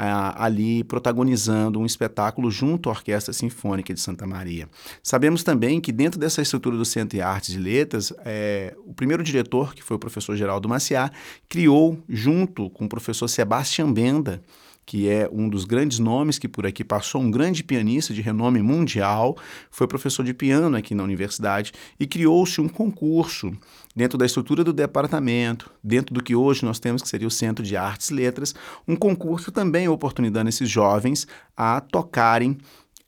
ali 0.00 0.82
protagonizando 0.84 1.78
um 1.78 1.84
espetáculo 1.84 2.50
junto 2.50 2.88
à 2.88 2.92
Orquestra 2.92 3.32
Sinfônica 3.32 3.92
de 3.92 4.00
Santa 4.00 4.26
Maria. 4.26 4.68
Sabemos 5.02 5.42
também 5.42 5.80
que 5.80 5.92
dentro 5.92 6.18
dessa 6.18 6.40
estrutura 6.40 6.76
do 6.76 6.84
Centro 6.84 7.16
de 7.16 7.22
Artes 7.22 7.54
e 7.54 7.58
Letras, 7.58 8.12
é, 8.24 8.74
o 8.86 8.94
primeiro 8.94 9.22
diretor, 9.22 9.74
que 9.74 9.82
foi 9.82 9.96
o 9.96 10.00
professor 10.00 10.36
Geraldo 10.36 10.68
Maciá, 10.68 11.10
criou, 11.48 11.98
junto 12.08 12.70
com 12.70 12.86
o 12.86 12.88
professor 12.88 13.28
Sebastião 13.28 13.92
Benda, 13.92 14.42
que 14.84 15.08
é 15.08 15.28
um 15.32 15.48
dos 15.48 15.64
grandes 15.64 15.98
nomes 15.98 16.38
que 16.38 16.48
por 16.48 16.66
aqui 16.66 16.82
passou, 16.82 17.20
um 17.20 17.30
grande 17.30 17.62
pianista 17.62 18.12
de 18.12 18.20
renome 18.20 18.60
mundial, 18.60 19.36
foi 19.70 19.86
professor 19.86 20.24
de 20.24 20.34
piano 20.34 20.76
aqui 20.76 20.94
na 20.94 21.04
universidade 21.04 21.72
e 21.98 22.06
criou-se 22.06 22.60
um 22.60 22.68
concurso 22.68 23.52
dentro 23.94 24.18
da 24.18 24.26
estrutura 24.26 24.64
do 24.64 24.72
departamento, 24.72 25.70
dentro 25.82 26.14
do 26.14 26.22
que 26.22 26.34
hoje 26.34 26.64
nós 26.64 26.78
temos 26.78 27.02
que 27.02 27.08
seria 27.08 27.28
o 27.28 27.30
Centro 27.30 27.64
de 27.64 27.76
Artes 27.76 28.10
e 28.10 28.14
Letras, 28.14 28.54
um 28.86 28.96
concurso 28.96 29.52
também 29.52 29.88
oportunizando 29.88 30.48
esses 30.48 30.68
jovens 30.68 31.26
a 31.56 31.80
tocarem 31.80 32.58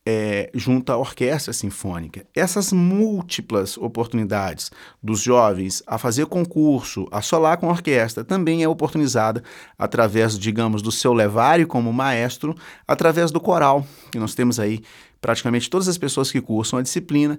é, 0.04 0.50
junto 0.54 0.90
à 0.92 0.97
orquestra 0.97 1.52
sinfônica. 1.52 2.26
Essas 2.35 2.73
múltiplas 2.73 3.76
oportunidades 3.78 4.71
dos 5.02 5.21
jovens 5.21 5.82
a 5.87 5.97
fazer 5.97 6.26
concurso, 6.26 7.06
a 7.11 7.23
solar 7.23 7.56
com 7.56 7.68
a 7.68 7.73
orquestra, 7.73 8.25
também 8.25 8.62
é 8.62 8.68
oportunizada 8.68 9.42
através, 9.78 10.38
digamos, 10.38 10.82
do 10.82 10.90
seu 10.90 11.12
levário 11.12 11.66
como 11.66 11.92
maestro, 11.92 12.54
através 12.87 13.30
do 13.30 13.40
coral, 13.40 13.87
que 14.11 14.18
nós 14.18 14.35
temos 14.35 14.59
aí 14.59 14.82
praticamente 15.21 15.71
todas 15.71 15.87
as 15.87 15.97
pessoas 15.97 16.32
que 16.32 16.40
cursam 16.40 16.80
a 16.80 16.82
disciplina 16.82 17.38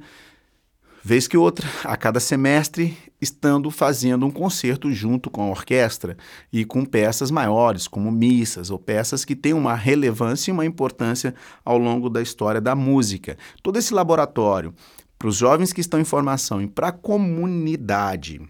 vez 1.03 1.27
que 1.27 1.35
outra, 1.35 1.67
a 1.83 1.97
cada 1.97 2.19
semestre, 2.19 2.97
estando 3.19 3.69
fazendo 3.69 4.25
um 4.25 4.31
concerto 4.31 4.89
junto 4.89 5.29
com 5.29 5.43
a 5.43 5.49
orquestra 5.49 6.15
e 6.51 6.63
com 6.63 6.85
peças 6.85 7.29
maiores, 7.29 7.87
como 7.89 8.09
missas 8.09 8.69
ou 8.69 8.79
peças 8.79 9.25
que 9.25 9.35
têm 9.35 9.53
uma 9.53 9.75
relevância 9.75 10.49
e 10.49 10.53
uma 10.53 10.65
importância 10.65 11.35
ao 11.65 11.77
longo 11.77 12.09
da 12.09 12.21
história 12.21 12.61
da 12.61 12.73
música. 12.73 13.37
Todo 13.61 13.77
esse 13.77 13.93
laboratório, 13.93 14.73
para 15.19 15.27
os 15.27 15.35
jovens 15.35 15.73
que 15.73 15.81
estão 15.81 15.99
em 15.99 16.05
formação 16.05 16.61
e 16.61 16.67
para 16.67 16.87
a 16.87 16.93
comunidade, 16.93 18.41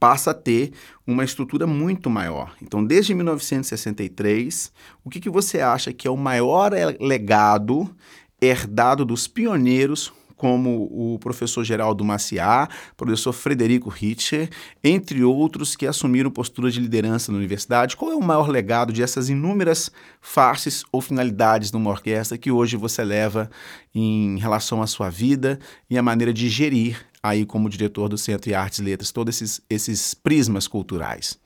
passa 0.00 0.30
a 0.30 0.34
ter 0.34 0.72
uma 1.06 1.24
estrutura 1.24 1.66
muito 1.66 2.08
maior. 2.08 2.54
Então, 2.62 2.82
desde 2.82 3.14
1963, 3.14 4.72
o 5.04 5.10
que, 5.10 5.20
que 5.20 5.30
você 5.30 5.60
acha 5.60 5.92
que 5.92 6.08
é 6.08 6.10
o 6.10 6.16
maior 6.16 6.72
legado 6.98 7.94
herdado 8.40 9.04
dos 9.04 9.26
pioneiros 9.26 10.12
como 10.38 10.88
o 10.90 11.18
professor 11.18 11.64
Geraldo 11.64 12.04
Maciá, 12.04 12.68
professor 12.96 13.32
Frederico 13.32 13.90
Ritcher, 13.90 14.48
entre 14.82 15.22
outros 15.22 15.76
que 15.76 15.86
assumiram 15.86 16.30
posturas 16.30 16.72
de 16.72 16.80
liderança 16.80 17.30
na 17.30 17.38
universidade. 17.38 17.96
Qual 17.96 18.12
é 18.12 18.14
o 18.14 18.22
maior 18.22 18.48
legado 18.48 18.92
de 18.92 19.02
essas 19.02 19.28
inúmeras 19.28 19.90
faces 20.20 20.84
ou 20.92 21.00
finalidades 21.02 21.72
numa 21.72 21.90
orquestra 21.90 22.38
que 22.38 22.50
hoje 22.50 22.76
você 22.76 23.04
leva 23.04 23.50
em 23.92 24.38
relação 24.38 24.80
à 24.80 24.86
sua 24.86 25.10
vida 25.10 25.58
e 25.90 25.98
a 25.98 26.02
maneira 26.02 26.32
de 26.32 26.48
gerir 26.48 27.04
aí 27.20 27.44
como 27.44 27.68
diretor 27.68 28.08
do 28.08 28.16
Centro 28.16 28.48
de 28.48 28.54
Artes 28.54 28.78
e 28.78 28.82
Letras 28.82 29.10
todos 29.10 29.34
esses, 29.34 29.60
esses 29.68 30.14
prismas 30.14 30.68
culturais? 30.68 31.36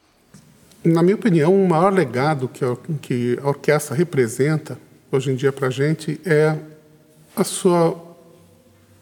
Na 0.85 1.03
minha 1.03 1.15
opinião, 1.15 1.55
o 1.55 1.69
maior 1.69 1.93
legado 1.93 2.47
que 2.47 2.65
a, 2.65 2.77
que 3.01 3.39
a 3.43 3.49
orquestra 3.49 3.97
representa 3.97 4.77
hoje 5.11 5.31
em 5.31 5.35
dia 5.35 5.53
para 5.53 5.69
a 5.69 5.71
gente 5.71 6.21
é 6.27 6.59
a 7.35 7.45
sua 7.45 8.12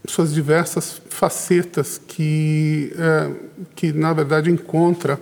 suas 0.06 0.32
diversas 0.32 1.00
facetas 1.08 1.98
que, 1.98 2.92
é, 2.96 3.30
que 3.74 3.92
na 3.92 4.12
verdade, 4.12 4.50
encontra 4.50 5.18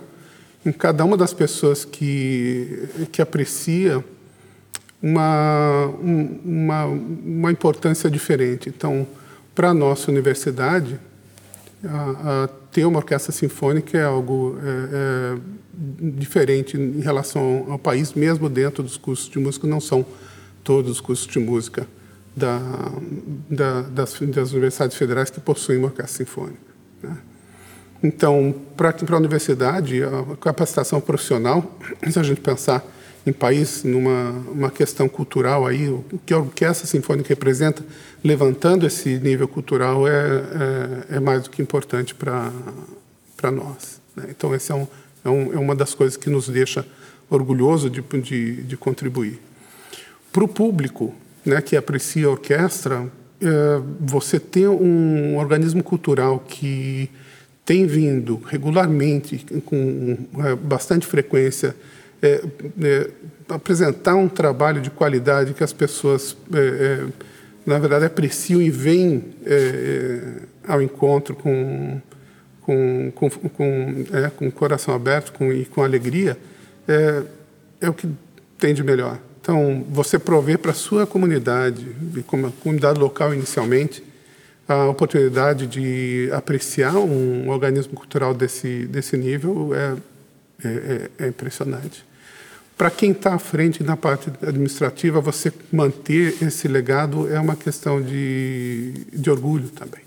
em 0.65 0.71
cada 0.71 1.03
uma 1.03 1.17
das 1.17 1.33
pessoas 1.33 1.85
que, 1.85 2.89
que 3.11 3.21
aprecia 3.21 4.03
uma, 5.01 5.85
uma, 6.01 6.85
uma 6.85 7.51
importância 7.51 8.09
diferente. 8.09 8.69
Então, 8.69 9.07
para 9.55 9.69
a 9.69 9.73
nossa 9.73 10.11
universidade, 10.11 10.99
a, 11.83 12.43
a 12.43 12.47
ter 12.71 12.85
uma 12.85 12.99
orquestra 12.99 13.31
sinfônica 13.31 13.97
é 13.97 14.03
algo 14.03 14.57
é, 14.61 15.35
é, 15.35 15.37
diferente 16.17 16.77
em 16.77 16.99
relação 16.99 17.65
ao 17.69 17.79
país, 17.79 18.13
mesmo 18.13 18.49
dentro 18.49 18.83
dos 18.83 18.97
cursos 18.97 19.29
de 19.29 19.39
música, 19.39 19.65
não 19.65 19.79
são 19.79 20.05
todos 20.63 20.91
os 20.91 21.01
cursos 21.01 21.27
de 21.27 21.39
música 21.39 21.87
da, 22.39 22.59
da, 23.49 23.81
das, 23.81 24.17
das, 24.19 24.51
universidades 24.51 24.95
federais 24.95 25.29
que 25.29 25.39
possuem 25.39 25.77
uma 25.77 25.87
orquestra 25.87 26.25
sinfônica. 26.25 26.59
Né? 27.03 27.17
Então, 28.01 28.55
para 28.77 28.95
a 29.11 29.17
universidade, 29.17 30.01
a 30.03 30.37
capacitação 30.37 31.01
profissional, 31.01 31.77
se 32.09 32.17
a 32.17 32.23
gente 32.23 32.39
pensar 32.39 32.83
em 33.27 33.33
país, 33.33 33.83
numa 33.83 34.31
uma 34.51 34.71
questão 34.71 35.09
cultural 35.09 35.67
aí, 35.67 35.89
o 35.89 36.03
que 36.25 36.33
a 36.33 36.39
orquestra 36.39 36.87
sinfônica 36.87 37.27
representa, 37.27 37.83
levantando 38.23 38.87
esse 38.87 39.19
nível 39.19 39.47
cultural 39.47 40.07
é, 40.07 40.11
é, 41.11 41.17
é 41.17 41.19
mais 41.19 41.43
do 41.43 41.49
que 41.49 41.61
importante 41.61 42.15
para 42.15 43.51
nós. 43.51 43.99
Né? 44.15 44.27
Então, 44.29 44.53
essa 44.53 44.71
é, 44.71 44.75
um, 44.75 44.87
é, 45.25 45.29
um, 45.29 45.53
é, 45.53 45.57
uma 45.57 45.75
das 45.75 45.93
coisas 45.93 46.15
que 46.15 46.29
nos 46.29 46.47
deixa 46.47 46.85
orgulhoso 47.29 47.89
de, 47.89 48.01
de, 48.01 48.63
de 48.63 48.77
contribuir. 48.77 49.39
Para 50.31 50.43
o 50.43 50.47
público, 50.47 51.13
né, 51.45 51.61
que 51.61 51.75
aprecia 51.75 52.27
a 52.27 52.31
orquestra, 52.31 53.07
é, 53.41 53.81
você 53.99 54.39
ter 54.39 54.67
um 54.67 55.37
organismo 55.37 55.83
cultural 55.83 56.39
que 56.39 57.09
tem 57.69 57.85
vindo 57.85 58.41
regularmente, 58.47 59.45
com 59.63 60.17
é, 60.43 60.55
bastante 60.55 61.05
frequência, 61.05 61.75
é, 62.19 62.43
é, 62.81 63.09
apresentar 63.47 64.15
um 64.15 64.27
trabalho 64.27 64.81
de 64.81 64.89
qualidade 64.89 65.53
que 65.53 65.63
as 65.63 65.71
pessoas, 65.71 66.35
é, 66.51 66.57
é, 66.57 67.05
na 67.65 67.77
verdade, 67.77 68.05
apreciam 68.05 68.59
e 68.59 68.71
vêm 68.71 69.23
ao 70.67 70.81
encontro 70.81 71.35
com, 71.35 72.01
com, 72.61 73.11
com, 73.13 73.29
com, 73.29 74.05
com 74.35 74.47
o 74.47 74.51
coração 74.51 74.93
aberto 74.95 75.31
com, 75.31 75.53
e 75.53 75.63
com 75.65 75.83
alegria, 75.83 76.35
é 77.79 77.87
o 77.87 77.93
que 77.93 78.09
tem 78.57 78.73
de 78.73 78.83
melhor. 78.83 79.19
Então, 79.49 79.83
você 79.89 80.19
prover 80.19 80.59
para 80.59 80.69
a 80.69 80.75
sua 80.75 81.07
comunidade, 81.07 81.83
como 82.27 82.45
a 82.45 82.51
comunidade 82.51 82.99
local 82.99 83.33
inicialmente, 83.33 84.03
a 84.67 84.85
oportunidade 84.85 85.65
de 85.65 86.29
apreciar 86.31 86.95
um 86.97 87.49
organismo 87.49 87.95
cultural 87.95 88.31
desse, 88.31 88.85
desse 88.85 89.17
nível 89.17 89.71
é, 89.73 89.95
é, 90.63 90.69
é, 90.69 91.09
é 91.25 91.27
impressionante. 91.29 92.05
Para 92.77 92.91
quem 92.91 93.09
está 93.09 93.33
à 93.33 93.39
frente 93.39 93.83
na 93.83 93.97
parte 93.97 94.29
administrativa, 94.43 95.19
você 95.19 95.51
manter 95.71 96.35
esse 96.43 96.67
legado 96.67 97.27
é 97.27 97.39
uma 97.39 97.55
questão 97.55 97.99
de, 97.99 99.03
de 99.11 99.31
orgulho 99.31 99.69
também. 99.69 100.03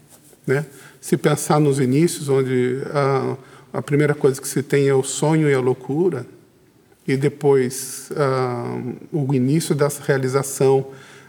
Né? 0.46 0.64
Se 1.00 1.16
pensar 1.16 1.58
nos 1.58 1.80
inícios, 1.80 2.28
onde 2.28 2.80
a, 2.94 3.36
a 3.72 3.82
primeira 3.82 4.14
coisa 4.14 4.40
que 4.40 4.46
se 4.46 4.62
tem 4.62 4.86
é 4.86 4.94
o 4.94 5.02
sonho 5.02 5.50
e 5.50 5.52
a 5.52 5.60
loucura, 5.60 6.24
e 7.06 7.16
depois 7.16 8.10
uh, 8.12 8.94
o 9.12 9.34
início 9.34 9.74
dessa 9.74 10.02
realização, 10.02 10.86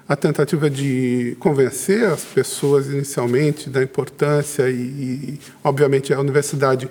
a 0.07 0.15
tentativa 0.15 0.69
de 0.69 1.35
convencer 1.39 2.05
as 2.05 2.23
pessoas 2.23 2.87
inicialmente 2.87 3.69
da 3.69 3.81
importância 3.81 4.69
e, 4.69 4.75
e 4.75 5.39
obviamente, 5.63 6.13
a 6.13 6.19
universidade 6.19 6.89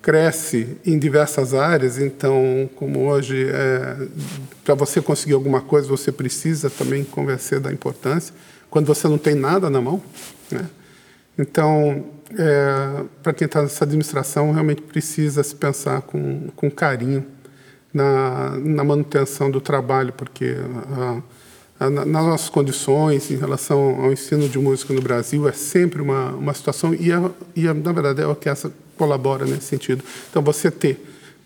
cresce 0.00 0.76
em 0.86 0.98
diversas 1.00 1.52
áreas, 1.52 1.98
então, 1.98 2.70
como 2.76 3.08
hoje, 3.08 3.48
é, 3.50 4.06
para 4.64 4.74
você 4.74 5.02
conseguir 5.02 5.34
alguma 5.34 5.60
coisa, 5.60 5.88
você 5.88 6.12
precisa 6.12 6.70
também 6.70 7.02
convencer 7.02 7.58
da 7.58 7.72
importância, 7.72 8.32
quando 8.70 8.86
você 8.86 9.08
não 9.08 9.18
tem 9.18 9.34
nada 9.34 9.68
na 9.68 9.80
mão. 9.80 10.00
Né? 10.48 10.64
Então, 11.36 12.06
é, 12.38 13.04
para 13.20 13.32
quem 13.32 13.46
está 13.46 13.62
nessa 13.62 13.84
administração, 13.84 14.52
realmente 14.52 14.80
precisa 14.80 15.42
se 15.42 15.56
pensar 15.56 16.02
com, 16.02 16.50
com 16.54 16.70
carinho 16.70 17.26
na, 17.92 18.56
na 18.58 18.84
manutenção 18.84 19.50
do 19.50 19.60
trabalho, 19.60 20.12
porque 20.12 20.56
a, 20.92 21.86
a, 21.86 21.90
nas 21.90 22.06
nossas 22.06 22.48
condições 22.48 23.30
em 23.30 23.36
relação 23.36 24.00
ao 24.02 24.12
ensino 24.12 24.48
de 24.48 24.58
música 24.58 24.92
no 24.92 25.00
Brasil 25.00 25.48
é 25.48 25.52
sempre 25.52 26.02
uma, 26.02 26.30
uma 26.30 26.54
situação, 26.54 26.94
e, 26.94 27.12
a, 27.12 27.30
e 27.54 27.68
a, 27.68 27.74
na 27.74 27.92
verdade 27.92 28.22
é 28.22 28.26
o 28.26 28.34
que 28.34 28.48
essa 28.48 28.72
colabora 28.96 29.44
nesse 29.44 29.66
sentido. 29.66 30.02
Então, 30.30 30.42
você 30.42 30.70
ter 30.70 30.98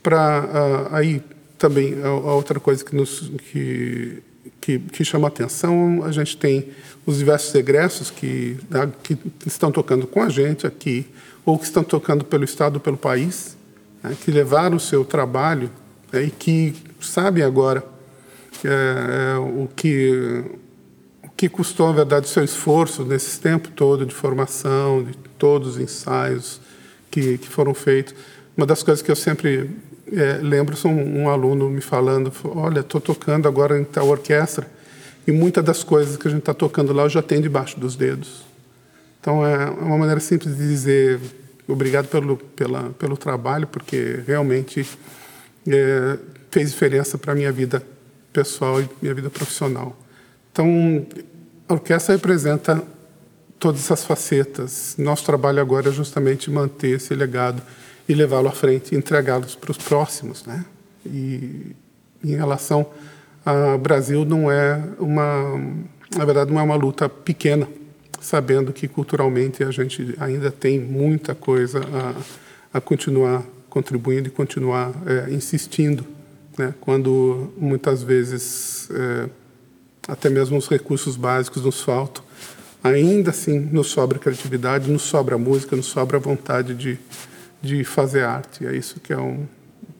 para 0.02 0.88
aí 0.92 1.22
também 1.58 2.02
a, 2.02 2.10
outra 2.10 2.58
coisa 2.58 2.84
que 2.84 2.94
nos 2.96 3.30
que, 3.50 4.22
que, 4.60 4.78
que, 4.78 5.04
chama 5.04 5.28
atenção, 5.28 6.02
a 6.04 6.12
gente 6.12 6.36
tem 6.36 6.68
os 7.04 7.18
diversos 7.18 7.54
egressos 7.54 8.10
que, 8.10 8.56
que 9.02 9.18
estão 9.46 9.70
tocando 9.70 10.06
com 10.06 10.22
a 10.22 10.28
gente 10.28 10.66
aqui, 10.66 11.06
ou 11.44 11.58
que 11.58 11.64
estão 11.64 11.82
tocando 11.82 12.24
pelo 12.24 12.44
Estado, 12.44 12.78
pelo 12.78 12.96
país, 12.96 13.56
né, 14.02 14.16
que 14.24 14.30
levaram 14.30 14.76
o 14.76 14.80
seu 14.80 15.04
trabalho 15.04 15.70
né, 16.12 16.24
e 16.24 16.30
que 16.30 16.74
sabem 17.00 17.42
agora 17.42 17.84
é, 18.64 19.34
é, 19.34 19.38
o, 19.38 19.68
que, 19.74 20.44
o 21.22 21.30
que 21.36 21.48
custou, 21.48 21.88
na 21.88 21.94
verdade, 21.94 22.26
o 22.26 22.28
seu 22.28 22.44
esforço 22.44 23.04
nesse 23.04 23.40
tempo 23.40 23.68
todo 23.70 24.04
de 24.04 24.14
formação, 24.14 25.02
de 25.02 25.14
todos 25.38 25.76
os 25.76 25.78
ensaios 25.78 26.60
que, 27.10 27.38
que 27.38 27.48
foram 27.48 27.72
feitos. 27.72 28.14
Uma 28.56 28.66
das 28.66 28.82
coisas 28.82 29.02
que 29.02 29.10
eu 29.10 29.16
sempre 29.16 29.70
é, 30.12 30.38
lembro 30.42 30.76
são 30.76 30.92
um, 30.92 31.22
um 31.22 31.28
aluno 31.28 31.70
me 31.70 31.80
falando: 31.80 32.32
olha, 32.44 32.80
estou 32.80 33.00
tocando 33.00 33.48
agora 33.48 33.78
em 33.78 33.84
tal 33.84 34.08
orquestra 34.08 34.70
e 35.26 35.32
muitas 35.32 35.64
das 35.64 35.82
coisas 35.82 36.16
que 36.16 36.28
a 36.28 36.30
gente 36.30 36.40
está 36.40 36.54
tocando 36.54 36.92
lá 36.92 37.04
eu 37.04 37.08
já 37.08 37.22
tenho 37.22 37.42
debaixo 37.42 37.78
dos 37.78 37.96
dedos. 37.96 38.44
Então 39.20 39.44
é 39.46 39.70
uma 39.70 39.98
maneira 39.98 40.20
simples 40.20 40.56
de 40.56 40.66
dizer 40.66 41.20
obrigado 41.68 42.08
pelo, 42.08 42.36
pela, 42.36 42.90
pelo 42.98 43.16
trabalho, 43.16 43.66
porque 43.66 44.20
realmente 44.26 44.86
é, 45.68 46.18
fez 46.50 46.70
diferença 46.70 47.18
para 47.18 47.32
a 47.32 47.34
minha 47.34 47.52
vida 47.52 47.82
pessoal 48.32 48.80
e 48.80 48.88
minha 49.02 49.14
vida 49.14 49.30
profissional. 49.30 49.96
Então, 50.52 51.06
a 51.68 51.74
orquestra 51.74 52.14
representa 52.14 52.82
todas 53.58 53.82
essas 53.82 54.04
facetas. 54.04 54.96
Nosso 54.98 55.24
trabalho 55.24 55.60
agora 55.60 55.90
é 55.90 55.92
justamente 55.92 56.50
manter 56.50 56.96
esse 56.96 57.14
legado 57.14 57.62
e 58.08 58.14
levá-lo 58.14 58.48
à 58.48 58.52
frente, 58.52 58.94
entregá-los 58.94 59.54
para 59.54 59.70
os 59.70 59.78
próximos, 59.78 60.44
né? 60.44 60.64
E 61.06 61.76
em 62.24 62.34
relação 62.34 62.86
ao 63.44 63.78
Brasil 63.78 64.24
não 64.24 64.50
é 64.50 64.82
uma, 64.98 65.58
na 66.16 66.24
verdade, 66.24 66.52
não 66.52 66.60
é 66.60 66.62
uma 66.62 66.74
luta 66.74 67.08
pequena, 67.08 67.68
sabendo 68.20 68.72
que 68.72 68.88
culturalmente 68.88 69.62
a 69.62 69.70
gente 69.70 70.14
ainda 70.18 70.50
tem 70.50 70.78
muita 70.78 71.34
coisa 71.34 71.80
a, 72.72 72.78
a 72.78 72.80
continuar 72.80 73.44
contribuindo 73.70 74.28
e 74.28 74.30
continuar 74.30 74.92
é, 75.06 75.32
insistindo, 75.32 76.04
né? 76.58 76.74
quando 76.80 77.50
muitas 77.56 78.02
vezes 78.02 78.90
é, 78.90 79.30
até 80.06 80.28
mesmo 80.28 80.58
os 80.58 80.68
recursos 80.68 81.16
básicos 81.16 81.64
nos 81.64 81.80
faltam 81.80 82.22
ainda 82.82 83.30
assim 83.30 83.58
nos 83.58 83.88
sobra 83.88 84.18
criatividade, 84.18 84.90
nos 84.90 85.02
sobra 85.02 85.38
música, 85.38 85.76
nos 85.76 85.86
sobra 85.86 86.18
vontade 86.18 86.74
de, 86.74 86.98
de 87.62 87.84
fazer 87.84 88.24
arte. 88.24 88.66
É 88.66 88.74
isso 88.74 89.00
que 89.00 89.12
é 89.12 89.18
um 89.18 89.46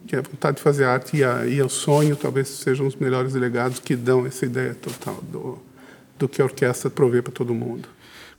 que 0.07 0.15
é 0.15 0.19
a 0.19 0.23
vontade 0.23 0.57
de 0.57 0.63
fazer 0.63 0.83
arte 0.83 1.17
e, 1.17 1.23
a, 1.23 1.45
e 1.45 1.61
o 1.61 1.69
sonho 1.69 2.17
talvez 2.17 2.49
sejam 2.49 2.85
os 2.85 2.95
melhores 2.97 3.33
legados 3.33 3.79
que 3.79 3.95
dão 3.95 4.25
essa 4.25 4.45
ideia 4.45 4.75
total 4.75 5.17
do, 5.31 5.57
do 6.19 6.27
que 6.27 6.41
a 6.41 6.45
orquestra 6.45 6.89
provê 6.89 7.21
para 7.21 7.31
todo 7.31 7.53
mundo. 7.53 7.87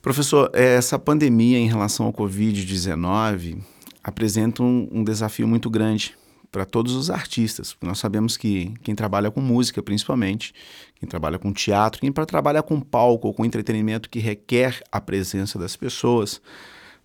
Professor, 0.02 0.50
essa 0.52 0.98
pandemia 0.98 1.56
em 1.56 1.68
relação 1.68 2.04
ao 2.04 2.12
Covid-19 2.12 3.58
apresenta 4.02 4.62
um, 4.62 4.88
um 4.90 5.04
desafio 5.04 5.46
muito 5.46 5.70
grande 5.70 6.16
para 6.50 6.66
todos 6.66 6.94
os 6.94 7.08
artistas. 7.08 7.74
Nós 7.80 7.98
sabemos 7.98 8.36
que 8.36 8.74
quem 8.82 8.94
trabalha 8.94 9.30
com 9.30 9.40
música, 9.40 9.82
principalmente, 9.82 10.52
quem 10.96 11.08
trabalha 11.08 11.38
com 11.38 11.50
teatro, 11.52 12.00
quem 12.00 12.12
trabalha 12.12 12.62
com 12.62 12.78
palco 12.78 13.28
ou 13.28 13.34
com 13.34 13.44
entretenimento 13.44 14.10
que 14.10 14.18
requer 14.18 14.82
a 14.92 15.00
presença 15.00 15.58
das 15.58 15.76
pessoas, 15.76 16.42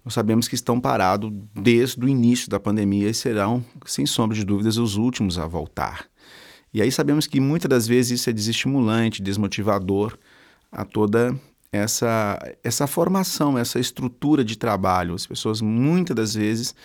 nós 0.03 0.13
sabemos 0.13 0.47
que 0.47 0.55
estão 0.55 0.79
parados 0.79 1.31
desde 1.53 2.03
o 2.03 2.09
início 2.09 2.49
da 2.49 2.59
pandemia 2.59 3.09
e 3.09 3.13
serão, 3.13 3.63
sem 3.85 4.05
sombra 4.05 4.35
de 4.35 4.43
dúvidas, 4.43 4.77
os 4.77 4.95
últimos 4.95 5.37
a 5.37 5.47
voltar. 5.47 6.07
E 6.73 6.81
aí 6.81 6.91
sabemos 6.91 7.25
que 7.25 7.39
muitas 7.39 7.69
das 7.69 7.87
vezes 7.87 8.19
isso 8.19 8.29
é 8.29 8.33
desestimulante, 8.33 9.21
desmotivador 9.21 10.17
a 10.71 10.83
toda 10.83 11.37
essa, 11.71 12.39
essa 12.63 12.87
formação, 12.87 13.57
essa 13.57 13.79
estrutura 13.79 14.43
de 14.43 14.57
trabalho. 14.57 15.13
As 15.13 15.25
pessoas 15.25 15.61
muitas 15.61 16.15
das 16.15 16.33
vezes 16.33 16.75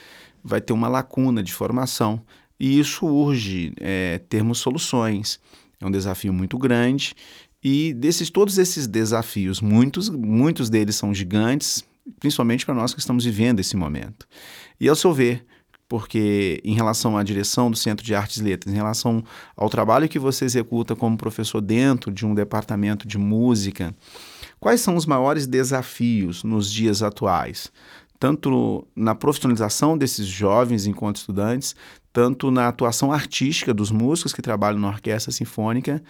vai 0.43 0.61
ter 0.61 0.73
uma 0.73 0.89
lacuna 0.89 1.43
de 1.43 1.53
formação 1.53 2.23
e 2.59 2.79
isso 2.79 3.07
urge 3.07 3.73
é, 3.81 4.19
termos 4.29 4.59
soluções. 4.59 5.41
É 5.81 5.87
um 5.87 5.91
desafio 5.91 6.33
muito 6.33 6.59
grande 6.59 7.15
e 7.63 7.95
desses 7.95 8.29
todos 8.29 8.59
esses 8.59 8.87
desafios, 8.89 9.61
muitos, 9.61 10.09
muitos 10.09 10.69
deles 10.69 10.97
são 10.97 11.15
gigantes, 11.15 11.85
principalmente 12.19 12.67
para 12.67 12.75
nós 12.75 12.93
que 12.93 12.99
estamos 12.99 13.25
vivendo 13.25 13.61
esse 13.61 13.77
momento. 13.77 14.27
E 14.81 14.89
ao 14.89 14.97
seu 14.97 15.13
ver, 15.13 15.47
porque 15.89 16.61
em 16.65 16.75
relação 16.75 17.17
à 17.17 17.23
direção 17.23 17.71
do 17.71 17.77
Centro 17.77 18.05
de 18.05 18.15
Artes 18.15 18.39
e 18.39 18.43
Letras, 18.43 18.73
em 18.73 18.77
relação 18.77 19.23
ao 19.57 19.71
trabalho 19.71 20.09
que 20.09 20.19
você 20.19 20.45
executa 20.45 20.97
como 20.97 21.17
professor 21.17 21.61
dentro 21.61 22.11
de 22.11 22.27
um 22.27 22.35
departamento 22.35 23.07
de 23.07 23.17
música, 23.17 23.95
quais 24.63 24.81
são 24.81 24.95
os 24.95 25.07
maiores 25.07 25.45
desafios 25.45 26.45
nos 26.45 26.73
dias 26.73 27.03
atuais? 27.03 27.73
Tanto 28.17 28.87
na 28.95 29.13
profissionalização 29.13 29.99
desses 29.99 30.25
jovens 30.25 30.87
enquanto 30.87 31.17
estudantes, 31.17 31.75
tanto 32.13 32.49
na 32.49 32.69
atuação 32.69 33.13
artística 33.13 33.75
dos 33.75 33.91
músicos 33.91 34.33
que 34.33 34.41
trabalham 34.41 34.79
na 34.79 34.87
orquestra 34.87 35.33
sinfônica, 35.33 36.01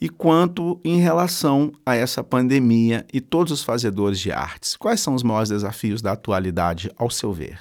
e 0.00 0.08
quanto 0.08 0.80
em 0.82 0.98
relação 0.98 1.70
a 1.84 1.94
essa 1.94 2.24
pandemia 2.24 3.04
e 3.12 3.20
todos 3.20 3.52
os 3.52 3.62
fazedores 3.62 4.18
de 4.18 4.32
artes. 4.32 4.74
Quais 4.74 5.00
são 5.00 5.14
os 5.14 5.22
maiores 5.22 5.50
desafios 5.50 6.00
da 6.00 6.12
atualidade, 6.12 6.90
ao 6.96 7.10
seu 7.10 7.30
ver? 7.30 7.58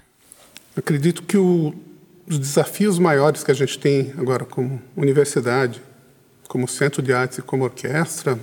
acredito 0.77 1.23
que 1.23 1.35
o, 1.35 1.73
os 2.25 2.39
desafios 2.39 2.97
maiores 2.99 3.43
que 3.43 3.51
a 3.51 3.53
gente 3.53 3.77
tem 3.77 4.13
agora 4.17 4.45
como 4.45 4.81
universidade, 4.95 5.81
como 6.47 6.67
centro 6.67 7.01
de 7.01 7.11
artes 7.11 7.39
e 7.39 7.41
como 7.41 7.63
orquestra, 7.65 8.39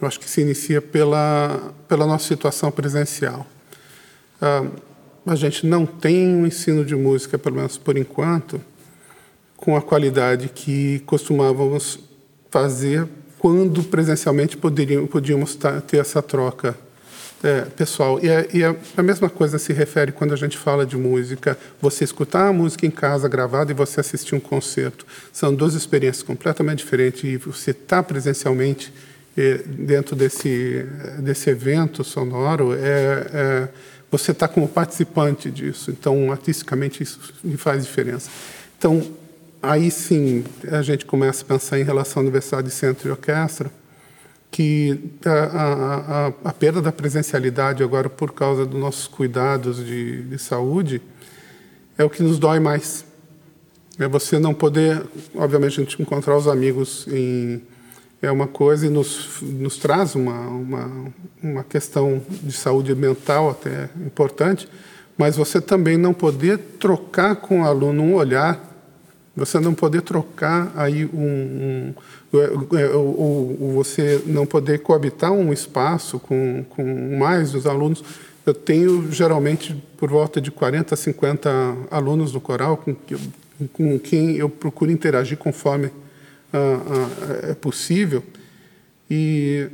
eu 0.00 0.06
acho 0.06 0.20
que 0.20 0.28
se 0.28 0.40
inicia 0.40 0.82
pela, 0.82 1.74
pela 1.88 2.06
nossa 2.06 2.26
situação 2.26 2.70
presencial. 2.70 3.46
Ah, 4.40 4.66
a 5.26 5.34
gente 5.34 5.66
não 5.66 5.84
tem 5.84 6.28
um 6.28 6.46
ensino 6.46 6.84
de 6.84 6.94
música, 6.94 7.38
pelo 7.38 7.56
menos 7.56 7.76
por 7.76 7.96
enquanto, 7.96 8.60
com 9.56 9.76
a 9.76 9.82
qualidade 9.82 10.48
que 10.48 11.00
costumávamos 11.00 11.98
fazer 12.50 13.08
quando 13.38 13.82
presencialmente 13.84 14.56
poderíamos, 14.56 15.10
podíamos 15.10 15.58
ter 15.86 15.98
essa 15.98 16.22
troca 16.22 16.76
é, 17.42 17.62
pessoal. 17.62 18.18
E, 18.22 18.28
é, 18.28 18.48
e 18.52 18.62
é 18.62 18.76
a 18.96 19.02
mesma 19.02 19.28
coisa 19.28 19.58
se 19.58 19.72
refere 19.72 20.12
quando 20.12 20.32
a 20.32 20.36
gente 20.36 20.56
fala 20.56 20.86
de 20.86 20.96
música. 20.96 21.58
Você 21.80 22.04
escutar 22.04 22.48
a 22.48 22.52
música 22.52 22.86
em 22.86 22.90
casa 22.90 23.28
gravada 23.28 23.70
e 23.70 23.74
você 23.74 24.00
assistir 24.00 24.34
um 24.34 24.40
concerto. 24.40 25.06
São 25.32 25.54
duas 25.54 25.74
experiências 25.74 26.22
completamente 26.22 26.78
diferentes. 26.78 27.24
E 27.24 27.36
você 27.36 27.72
estar 27.72 27.98
tá 27.98 28.02
presencialmente 28.02 28.92
dentro 29.66 30.16
desse, 30.16 30.86
desse 31.20 31.50
evento 31.50 32.02
sonoro 32.02 32.72
é, 32.72 33.26
é 33.32 33.68
você 34.10 34.30
está 34.30 34.46
como 34.48 34.68
participante 34.68 35.50
disso. 35.50 35.90
Então, 35.90 36.30
artisticamente, 36.30 37.02
isso 37.02 37.20
faz 37.58 37.84
diferença. 37.84 38.30
Então, 38.78 39.04
aí 39.62 39.90
sim, 39.90 40.44
a 40.70 40.80
gente 40.82 41.04
começa 41.04 41.42
a 41.42 41.46
pensar 41.46 41.78
em 41.78 41.82
relação 41.82 42.20
à 42.20 42.22
Universidade 42.22 42.68
de 42.68 42.72
Centro 42.72 43.08
e 43.08 43.10
Orquestra, 43.10 43.70
que 44.50 44.98
a, 45.24 45.30
a, 45.30 46.26
a, 46.26 46.32
a, 46.44 46.52
perda 46.52 46.80
da 46.80 46.92
presencialidade 46.92 47.82
agora 47.82 48.08
por 48.08 48.32
causa 48.32 48.64
dos 48.64 48.80
nossos 48.80 49.06
cuidados 49.06 49.84
de, 49.84 50.22
de 50.22 50.38
saúde 50.38 51.02
é 51.98 52.04
o 52.04 52.08
que 52.08 52.22
nos 52.22 52.38
dói 52.38 52.60
mais. 52.60 53.04
É 53.98 54.06
você 54.06 54.38
não 54.38 54.54
poder, 54.54 55.02
obviamente, 55.34 55.80
a 55.80 55.84
gente 55.84 56.00
encontrar 56.00 56.36
os 56.36 56.46
amigos 56.46 57.06
em 57.08 57.60
é 58.22 58.30
uma 58.30 58.46
coisa 58.46 58.86
e 58.86 58.90
nos, 58.90 59.40
nos 59.42 59.76
traz 59.76 60.14
uma, 60.14 60.48
uma, 60.48 61.12
uma 61.42 61.64
questão 61.64 62.22
de 62.28 62.52
saúde 62.52 62.94
mental 62.94 63.50
até 63.50 63.88
importante, 64.04 64.68
mas 65.18 65.36
você 65.36 65.60
também 65.60 65.96
não 65.96 66.12
poder 66.12 66.58
trocar 66.78 67.36
com 67.36 67.62
o 67.62 67.64
aluno 67.64 68.02
um 68.02 68.14
olhar, 68.14 68.62
você 69.34 69.60
não 69.60 69.74
poder 69.74 70.00
trocar 70.02 70.72
aí 70.74 71.04
um, 71.12 71.92
um 71.92 71.94
ou, 72.94 73.74
você 73.74 74.22
não 74.26 74.46
poder 74.46 74.80
coabitar 74.80 75.32
um 75.32 75.52
espaço 75.52 76.18
com, 76.18 76.64
com 76.70 77.16
mais 77.18 77.52
dos 77.52 77.66
alunos. 77.66 78.02
Eu 78.44 78.54
tenho 78.54 79.10
geralmente 79.12 79.74
por 79.96 80.08
volta 80.08 80.40
de 80.40 80.50
40, 80.50 80.94
50 80.96 81.50
alunos 81.90 82.32
no 82.32 82.40
coral 82.40 82.76
com, 82.76 82.96
com 83.72 83.98
quem 83.98 84.36
eu 84.36 84.48
procuro 84.48 84.90
interagir 84.90 85.36
conforme 85.36 85.90
é 87.42 87.54
possível 87.54 88.22
e 89.10 89.68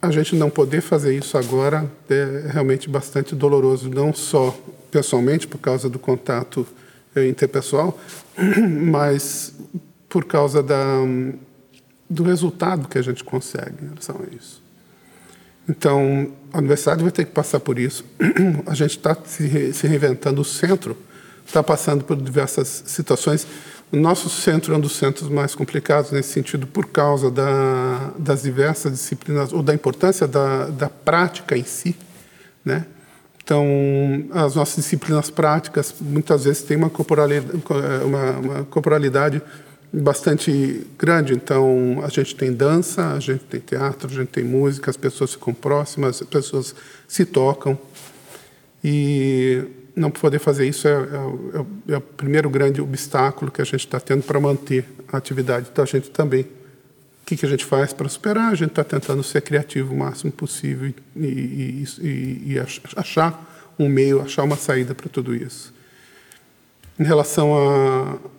a 0.00 0.10
gente 0.10 0.36
não 0.36 0.48
poder 0.48 0.80
fazer 0.80 1.16
isso 1.16 1.36
agora 1.36 1.90
é 2.08 2.50
realmente 2.52 2.88
bastante 2.88 3.34
doloroso, 3.34 3.90
não 3.90 4.12
só 4.14 4.56
pessoalmente 4.90 5.46
por 5.46 5.58
causa 5.58 5.88
do 5.88 5.98
contato 5.98 6.66
é, 7.14 7.28
interpessoal, 7.28 7.98
mas 8.90 9.54
por 10.08 10.24
causa 10.24 10.62
da, 10.62 10.76
do 12.08 12.22
resultado 12.22 12.88
que 12.88 12.96
a 12.96 13.02
gente 13.02 13.24
consegue 13.24 13.84
em 13.84 13.88
relação 13.88 14.20
a 14.20 14.34
isso. 14.34 14.62
Então, 15.68 16.32
a 16.52 16.58
universidade 16.58 17.02
vai 17.02 17.12
ter 17.12 17.26
que 17.26 17.32
passar 17.32 17.60
por 17.60 17.78
isso. 17.78 18.02
A 18.66 18.74
gente 18.74 18.96
está 18.96 19.14
se 19.22 19.86
reinventando, 19.86 20.40
o 20.40 20.44
centro 20.44 20.96
está 21.44 21.62
passando 21.62 22.04
por 22.04 22.16
diversas 22.16 22.84
situações 22.86 23.46
o 23.90 23.96
nosso 23.96 24.28
centro 24.28 24.74
é 24.74 24.76
um 24.76 24.80
dos 24.80 24.96
centros 24.96 25.28
mais 25.28 25.54
complicados 25.54 26.10
nesse 26.10 26.30
sentido 26.30 26.66
por 26.66 26.86
causa 26.86 27.30
da, 27.30 28.12
das 28.18 28.42
diversas 28.42 28.92
disciplinas 28.92 29.52
ou 29.52 29.62
da 29.62 29.74
importância 29.74 30.26
da, 30.26 30.66
da 30.66 30.88
prática 30.88 31.56
em 31.56 31.64
si, 31.64 31.96
né? 32.64 32.86
Então, 33.42 33.64
as 34.30 34.54
nossas 34.56 34.76
disciplinas 34.76 35.30
práticas 35.30 35.94
muitas 35.98 36.44
vezes 36.44 36.62
têm 36.62 36.76
uma 36.76 36.90
corporalidade, 36.90 37.62
uma, 38.04 38.30
uma 38.32 38.64
corporalidade 38.64 39.40
bastante 39.90 40.86
grande. 40.98 41.32
Então, 41.32 42.02
a 42.04 42.08
gente 42.08 42.36
tem 42.36 42.52
dança, 42.52 43.14
a 43.14 43.20
gente 43.20 43.44
tem 43.44 43.58
teatro, 43.58 44.06
a 44.10 44.14
gente 44.14 44.28
tem 44.28 44.44
música, 44.44 44.90
as 44.90 44.98
pessoas 44.98 45.32
ficam 45.32 45.54
próximas, 45.54 46.20
as 46.20 46.28
pessoas 46.28 46.74
se 47.06 47.24
tocam. 47.24 47.78
E 48.84 49.64
não 49.98 50.10
poder 50.10 50.38
fazer 50.38 50.66
isso 50.66 50.86
é, 50.86 50.92
é, 50.92 50.94
é, 50.94 51.94
é, 51.94 51.96
o 51.96 52.00
primeiro 52.00 52.48
grande 52.48 52.80
obstáculo 52.80 53.50
que 53.50 53.60
a 53.60 53.64
gente 53.64 53.80
está 53.80 54.00
tendo 54.00 54.22
para 54.22 54.38
manter 54.40 54.84
a 55.12 55.16
atividade. 55.16 55.68
Então, 55.72 55.82
a 55.82 55.86
gente 55.86 56.10
também, 56.10 56.42
o 56.42 57.26
que, 57.26 57.36
que 57.36 57.44
a 57.44 57.48
gente 57.48 57.64
faz 57.64 57.92
para 57.92 58.08
superar? 58.08 58.52
A 58.52 58.54
gente 58.54 58.70
está 58.70 58.84
tentando 58.84 59.22
ser 59.22 59.42
criativo 59.42 59.94
o 59.94 59.98
máximo 59.98 60.32
possível 60.32 60.92
e, 61.16 61.26
e, 61.26 61.84
e, 62.00 62.52
e 62.54 62.58
achar 62.96 63.74
um 63.78 63.88
meio, 63.88 64.20
achar 64.22 64.42
uma 64.42 64.56
saída 64.56 64.94
para 64.94 65.08
tudo 65.08 65.34
isso. 65.34 65.74
Em 66.98 67.04
relação 67.04 67.52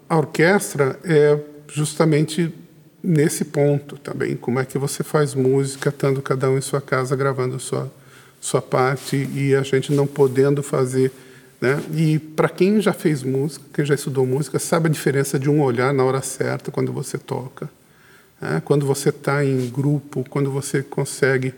à, 0.09 0.17
orquestra, 0.17 0.99
é 1.03 1.39
justamente 1.71 2.53
nesse 3.01 3.45
ponto 3.45 3.97
também, 3.97 4.35
como 4.35 4.59
é 4.59 4.65
que 4.65 4.77
você 4.77 5.03
faz 5.03 5.33
música, 5.33 5.89
estando 5.89 6.21
cada 6.21 6.49
um 6.49 6.57
em 6.57 6.61
sua 6.61 6.81
casa 6.81 7.15
gravando 7.15 7.59
sua 7.59 7.89
sua 8.41 8.61
parte 8.61 9.29
e 9.33 9.53
a 9.53 9.63
gente 9.63 9.91
não 9.91 10.07
podendo 10.07 10.63
fazer 10.63 11.11
né? 11.61 11.81
E 11.93 12.19
para 12.19 12.47
quem 12.47 12.79
já 12.79 12.93
fez 12.93 13.21
música, 13.21 13.65
quem 13.73 13.85
já 13.85 13.93
estudou 13.93 14.25
música, 14.25 14.57
sabe 14.59 14.87
a 14.87 14.91
diferença 14.91 15.37
de 15.37 15.49
um 15.49 15.61
olhar 15.61 15.93
na 15.93 16.03
hora 16.03 16.21
certa 16.21 16.71
quando 16.71 16.93
você 16.93 17.17
toca. 17.17 17.69
Né? 18.39 18.61
Quando 18.63 18.85
você 18.85 19.09
está 19.09 19.43
em 19.43 19.69
grupo, 19.69 20.25
quando 20.29 20.51
você 20.51 20.81
consegue 20.81 21.53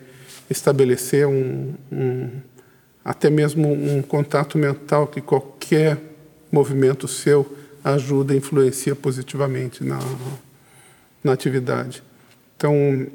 estabelecer 0.50 1.28
um, 1.28 1.74
um, 1.92 2.30
até 3.06 3.30
mesmo 3.30 3.72
um 3.72 4.02
contato 4.02 4.58
mental 4.58 5.08
que 5.08 5.22
qualquer 5.22 5.98
movimento 6.52 7.08
seu 7.08 7.58
ajuda, 7.84 8.36
influencia 8.36 8.96
positivamente 8.96 9.84
na, 9.84 10.00
na 11.24 11.32
atividade. 11.32 12.04
Então, 12.58 13.08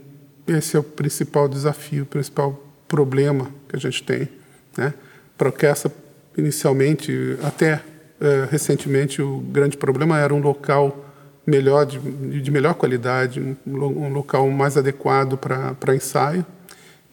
esse 0.46 0.76
é 0.76 0.80
o 0.80 0.82
principal 0.82 1.48
desafio, 1.48 2.04
o 2.04 2.06
principal 2.06 2.64
problema 2.88 3.50
que 3.68 3.76
a 3.76 3.78
gente 3.78 4.02
tem. 4.02 4.28
Né? 4.76 4.94
Para 5.36 5.48
a 5.48 5.52
orquestra, 5.52 5.92
inicialmente, 6.36 7.36
até 7.42 7.82
é, 8.20 8.48
recentemente, 8.50 9.20
o 9.20 9.38
grande 9.38 9.76
problema 9.76 10.18
era 10.18 10.34
um 10.34 10.40
local 10.40 11.04
melhor, 11.46 11.86
de, 11.86 11.98
de 12.40 12.50
melhor 12.50 12.74
qualidade, 12.74 13.40
um, 13.66 14.12
local 14.12 14.50
mais 14.50 14.76
adequado 14.76 15.36
para 15.38 15.94
ensaio. 15.94 16.44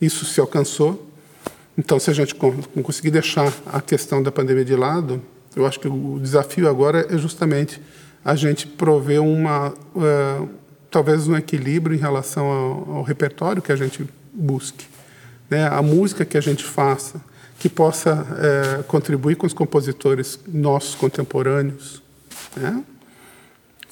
Isso 0.02 0.26
se 0.26 0.40
alcançou. 0.40 1.10
Então, 1.78 2.00
se 2.00 2.10
a 2.10 2.14
gente 2.14 2.36
conseguir 2.36 3.12
deixar 3.12 3.52
a 3.72 3.82
questão 3.82 4.22
da 4.22 4.32
pandemia 4.32 4.66
de 4.66 4.76
lado, 4.76 5.22
eu 5.56 5.66
acho 5.66 5.80
que 5.80 5.88
o 5.88 6.20
desafio 6.20 6.68
agora 6.68 7.08
é 7.10 7.18
justamente 7.18 7.82
a 8.26 8.36
gente 8.36 8.66
prover 8.66 9.22
uma, 9.22 9.70
uh, 9.70 10.50
talvez 10.90 11.28
um 11.28 11.36
equilíbrio 11.36 11.96
em 11.96 12.00
relação 12.00 12.46
ao, 12.46 12.96
ao, 12.98 13.04
repertório 13.04 13.62
que 13.62 13.72
a 13.72 13.76
gente 13.76 14.08
busque, 14.34 14.86
né? 15.50 15.68
A 15.68 15.82
música 15.82 16.24
que 16.24 16.38
a 16.38 16.42
gente 16.42 16.64
faça, 16.64 17.20
que 17.64 17.70
possa 17.70 18.14
uh, 18.14 18.84
contribuir 18.84 19.38
com 19.38 19.48
os 19.48 19.54
compositores 19.54 20.38
nossos 20.46 20.96
contemporâneos, 20.96 22.04
né? 22.58 22.84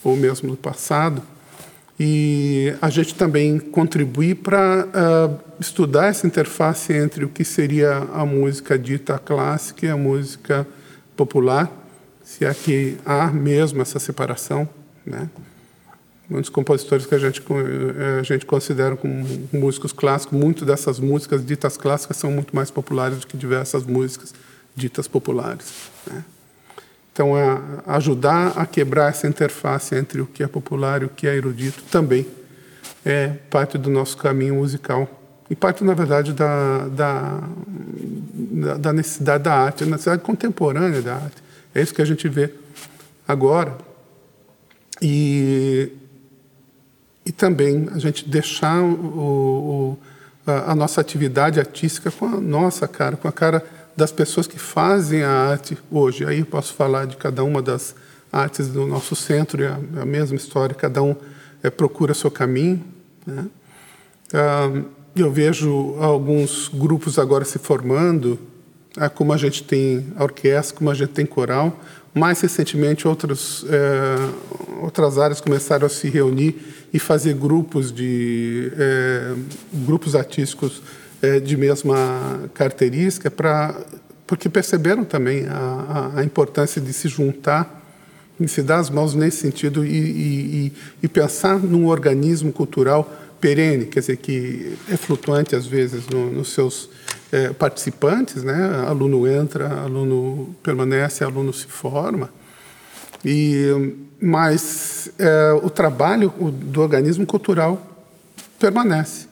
Ou 0.04 0.18
mesmo 0.18 0.52
do 0.52 0.58
passado, 0.58 1.22
e 1.98 2.76
a 2.82 2.90
gente 2.90 3.16
também 3.16 3.58
contribuir 3.58 4.36
para 4.36 4.86
uh, 4.88 5.40
estudar 5.58 6.08
essa 6.08 6.28
interface 6.28 6.92
entre 6.92 7.24
o 7.24 7.30
que 7.30 7.46
seria 7.46 8.00
a 8.14 8.26
música 8.26 8.78
dita 8.78 9.18
clássica 9.18 9.86
e 9.86 9.90
a 9.90 9.96
música 9.96 10.68
popular, 11.16 11.72
se 12.26 12.44
é 12.44 12.54
que 12.54 12.98
há 13.06 13.28
mesmo 13.28 13.82
essa 13.82 14.00
separação, 14.00 14.68
né? 15.06 15.30
Muitos 16.32 16.50
compositores 16.50 17.06
que 17.06 17.14
a 17.14 17.18
gente 17.18 17.42
eh, 17.42 18.20
a 18.22 18.24
gente 18.24 18.46
considera 18.46 18.96
como 18.96 19.28
músicos 19.52 19.92
clássicos, 19.92 20.40
muito 20.40 20.64
dessas 20.64 20.98
músicas 20.98 21.46
ditas 21.46 21.76
clássicas 21.76 22.16
são 22.16 22.32
muito 22.32 22.56
mais 22.56 22.72
populares 22.72 23.20
do 23.20 23.28
que 23.28 23.36
diversas 23.36 23.86
músicas 23.86 24.34
ditas 24.74 25.10
populares. 25.10 25.74
Né? 26.08 26.24
Então, 27.12 27.34
ajudar 27.86 28.54
a 28.56 28.66
quebrar 28.66 29.10
essa 29.10 29.28
interface 29.28 29.94
entre 29.94 30.22
o 30.22 30.26
que 30.26 30.42
é 30.42 30.48
popular 30.48 31.02
e 31.02 31.06
o 31.06 31.10
que 31.10 31.28
é 31.28 31.36
erudito 31.36 31.84
também 31.92 32.26
é 33.06 33.28
parte 33.50 33.78
do 33.78 33.90
nosso 33.90 34.16
caminho 34.16 34.56
musical 34.56 35.10
e 35.50 35.56
parte, 35.56 35.84
na 35.84 35.94
verdade, 35.94 36.32
da, 36.32 36.88
da, 36.88 37.42
da 38.80 38.94
necessidade 38.94 39.44
da 39.44 39.54
arte, 39.54 39.84
da 39.84 39.92
necessidade 39.92 40.22
contemporânea 40.22 41.02
da 41.02 41.16
arte. 41.16 41.44
É 41.76 41.82
isso 41.82 41.94
que 41.94 42.02
a 42.02 42.06
gente 42.06 42.30
vê 42.30 42.54
agora. 43.28 43.78
E, 45.02 45.92
e 47.32 47.34
também 47.34 47.88
a 47.96 47.98
gente 47.98 48.28
deixar 48.28 48.84
o, 48.84 49.96
o, 49.96 49.98
a, 50.46 50.74
a 50.74 50.76
nossa 50.76 51.00
atividade 51.00 51.62
artística 51.62 52.12
com 52.12 52.26
a 52.26 52.42
nossa 52.42 52.90
cara, 52.90 53.16
com 53.16 53.26
a 53.26 53.32
cara 53.32 53.66
das 53.96 54.12
pessoas 54.12 54.48
que 54.48 54.60
fazem 54.60 55.24
a 55.24 55.32
arte 55.32 55.78
hoje. 55.90 56.26
Aí 56.26 56.40
eu 56.40 56.46
posso 56.46 56.74
falar 56.74 57.08
de 57.08 57.16
cada 57.16 57.42
uma 57.42 57.62
das 57.62 57.96
artes 58.34 58.68
do 58.68 58.86
nosso 58.86 59.16
centro, 59.16 59.64
é 59.64 59.68
a, 59.68 60.02
a 60.02 60.06
mesma 60.06 60.36
história, 60.36 60.76
cada 60.76 61.02
um 61.02 61.16
é, 61.64 61.70
procura 61.70 62.14
seu 62.14 62.30
caminho. 62.30 62.84
Né? 63.26 63.46
Ah, 64.34 64.82
eu 65.16 65.32
vejo 65.32 65.96
alguns 66.02 66.68
grupos 66.68 67.18
agora 67.18 67.46
se 67.46 67.60
formando, 67.60 68.38
ah, 68.98 69.10
como 69.10 69.32
a 69.32 69.38
gente 69.38 69.64
tem 69.64 70.06
orquestra, 70.20 70.76
como 70.76 70.90
a 70.90 70.94
gente 70.94 71.12
tem 71.12 71.26
coral. 71.26 71.80
Mais 72.14 72.42
recentemente, 72.42 73.08
outros, 73.08 73.66
é, 73.70 74.84
outras 74.84 75.18
áreas 75.18 75.40
começaram 75.40 75.86
a 75.86 75.90
se 75.90 76.10
reunir 76.10 76.56
e 76.94 77.00
fazer 77.00 77.34
grupos 77.36 77.92
de 77.92 78.72
é, 78.78 79.34
grupos 79.74 80.14
artísticos 80.14 80.82
é, 81.22 81.40
de 81.40 81.56
mesma 81.56 82.50
característica, 82.54 83.32
pra, 83.32 83.80
porque 84.28 84.50
perceberam 84.50 85.06
também 85.06 85.46
a, 85.48 86.12
a, 86.16 86.24
importância 86.24 86.82
de 86.82 86.92
se 86.92 87.08
juntar, 87.08 87.82
de 88.38 88.48
se 88.48 88.62
dar 88.62 88.80
as 88.80 88.90
mãos 88.90 89.14
nesse 89.14 89.38
sentido 89.38 89.86
e, 89.86 89.98
e, 90.68 90.74
e 91.04 91.08
pensar 91.08 91.60
num 91.60 91.88
organismo 91.88 92.52
cultural 92.52 93.10
perene, 93.42 93.86
quer 93.86 94.00
dizer, 94.00 94.18
que 94.18 94.78
é 94.88 94.96
flutuante 94.96 95.56
às 95.56 95.66
vezes 95.66 96.08
no, 96.08 96.32
nos 96.32 96.54
seus 96.54 96.90
é, 97.32 97.50
participantes, 97.50 98.44
né? 98.44 98.86
Aluno 98.88 99.28
entra, 99.28 99.68
aluno 99.82 100.56
permanece, 100.62 101.24
aluno 101.24 101.52
se 101.52 101.66
forma. 101.66 102.30
E 103.26 103.98
mas 104.22 105.12
é, 105.18 105.52
o 105.64 105.70
trabalho 105.70 106.30
do 106.30 106.82
organismo 106.82 107.26
cultural 107.26 107.82
permanece. 108.60 109.32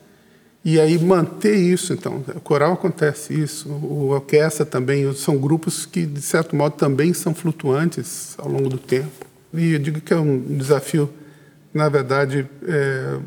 E 0.64 0.78
aí 0.78 0.98
manter 0.98 1.54
isso, 1.54 1.94
então, 1.94 2.22
o 2.34 2.40
coral 2.40 2.72
acontece 2.72 3.32
isso, 3.32 3.70
o 3.70 4.08
orquestra 4.08 4.66
também, 4.66 5.10
são 5.14 5.38
grupos 5.38 5.86
que 5.86 6.04
de 6.04 6.20
certo 6.20 6.54
modo 6.54 6.74
também 6.74 7.14
são 7.14 7.34
flutuantes 7.34 8.34
ao 8.36 8.48
longo 8.48 8.68
do 8.68 8.76
tempo. 8.76 9.26
E 9.54 9.72
eu 9.72 9.78
digo 9.78 10.00
que 10.00 10.12
é 10.12 10.16
um 10.16 10.38
desafio, 10.38 11.08
na 11.72 11.88
verdade, 11.88 12.46
é, 12.66 13.18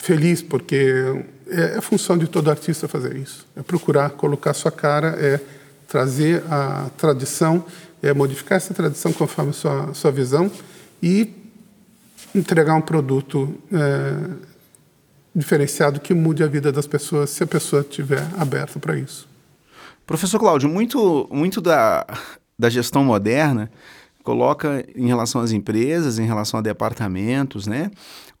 feliz, 0.00 0.40
porque 0.40 1.22
é, 1.46 1.76
é 1.76 1.80
função 1.80 2.16
de 2.16 2.26
todo 2.26 2.50
artista 2.50 2.88
fazer 2.88 3.16
isso, 3.16 3.46
é 3.54 3.62
procurar 3.62 4.10
colocar 4.10 4.54
sua 4.54 4.72
cara, 4.72 5.08
é 5.08 5.38
trazer 5.86 6.42
a 6.50 6.88
tradição, 6.96 7.64
é 8.02 8.14
modificar 8.14 8.56
essa 8.56 8.72
tradição 8.72 9.12
conforme 9.12 9.50
a 9.50 9.52
sua, 9.52 9.94
sua 9.94 10.10
visão 10.10 10.50
e 11.02 11.34
entregar 12.34 12.74
um 12.74 12.80
produto 12.80 13.54
é, 13.70 14.30
diferenciado 15.34 16.00
que 16.00 16.14
mude 16.14 16.42
a 16.42 16.46
vida 16.46 16.72
das 16.72 16.86
pessoas 16.86 17.28
se 17.28 17.42
a 17.42 17.46
pessoa 17.46 17.82
estiver 17.82 18.26
aberta 18.38 18.78
para 18.78 18.96
isso. 18.96 19.28
Professor 20.06 20.38
Cláudio, 20.38 20.68
muito, 20.68 21.28
muito 21.30 21.60
da, 21.60 22.06
da 22.58 22.70
gestão 22.70 23.04
moderna 23.04 23.70
coloca 24.22 24.84
em 24.94 25.06
relação 25.06 25.40
às 25.40 25.52
empresas, 25.52 26.18
em 26.18 26.26
relação 26.26 26.58
a 26.58 26.62
departamentos, 26.62 27.66
né, 27.66 27.90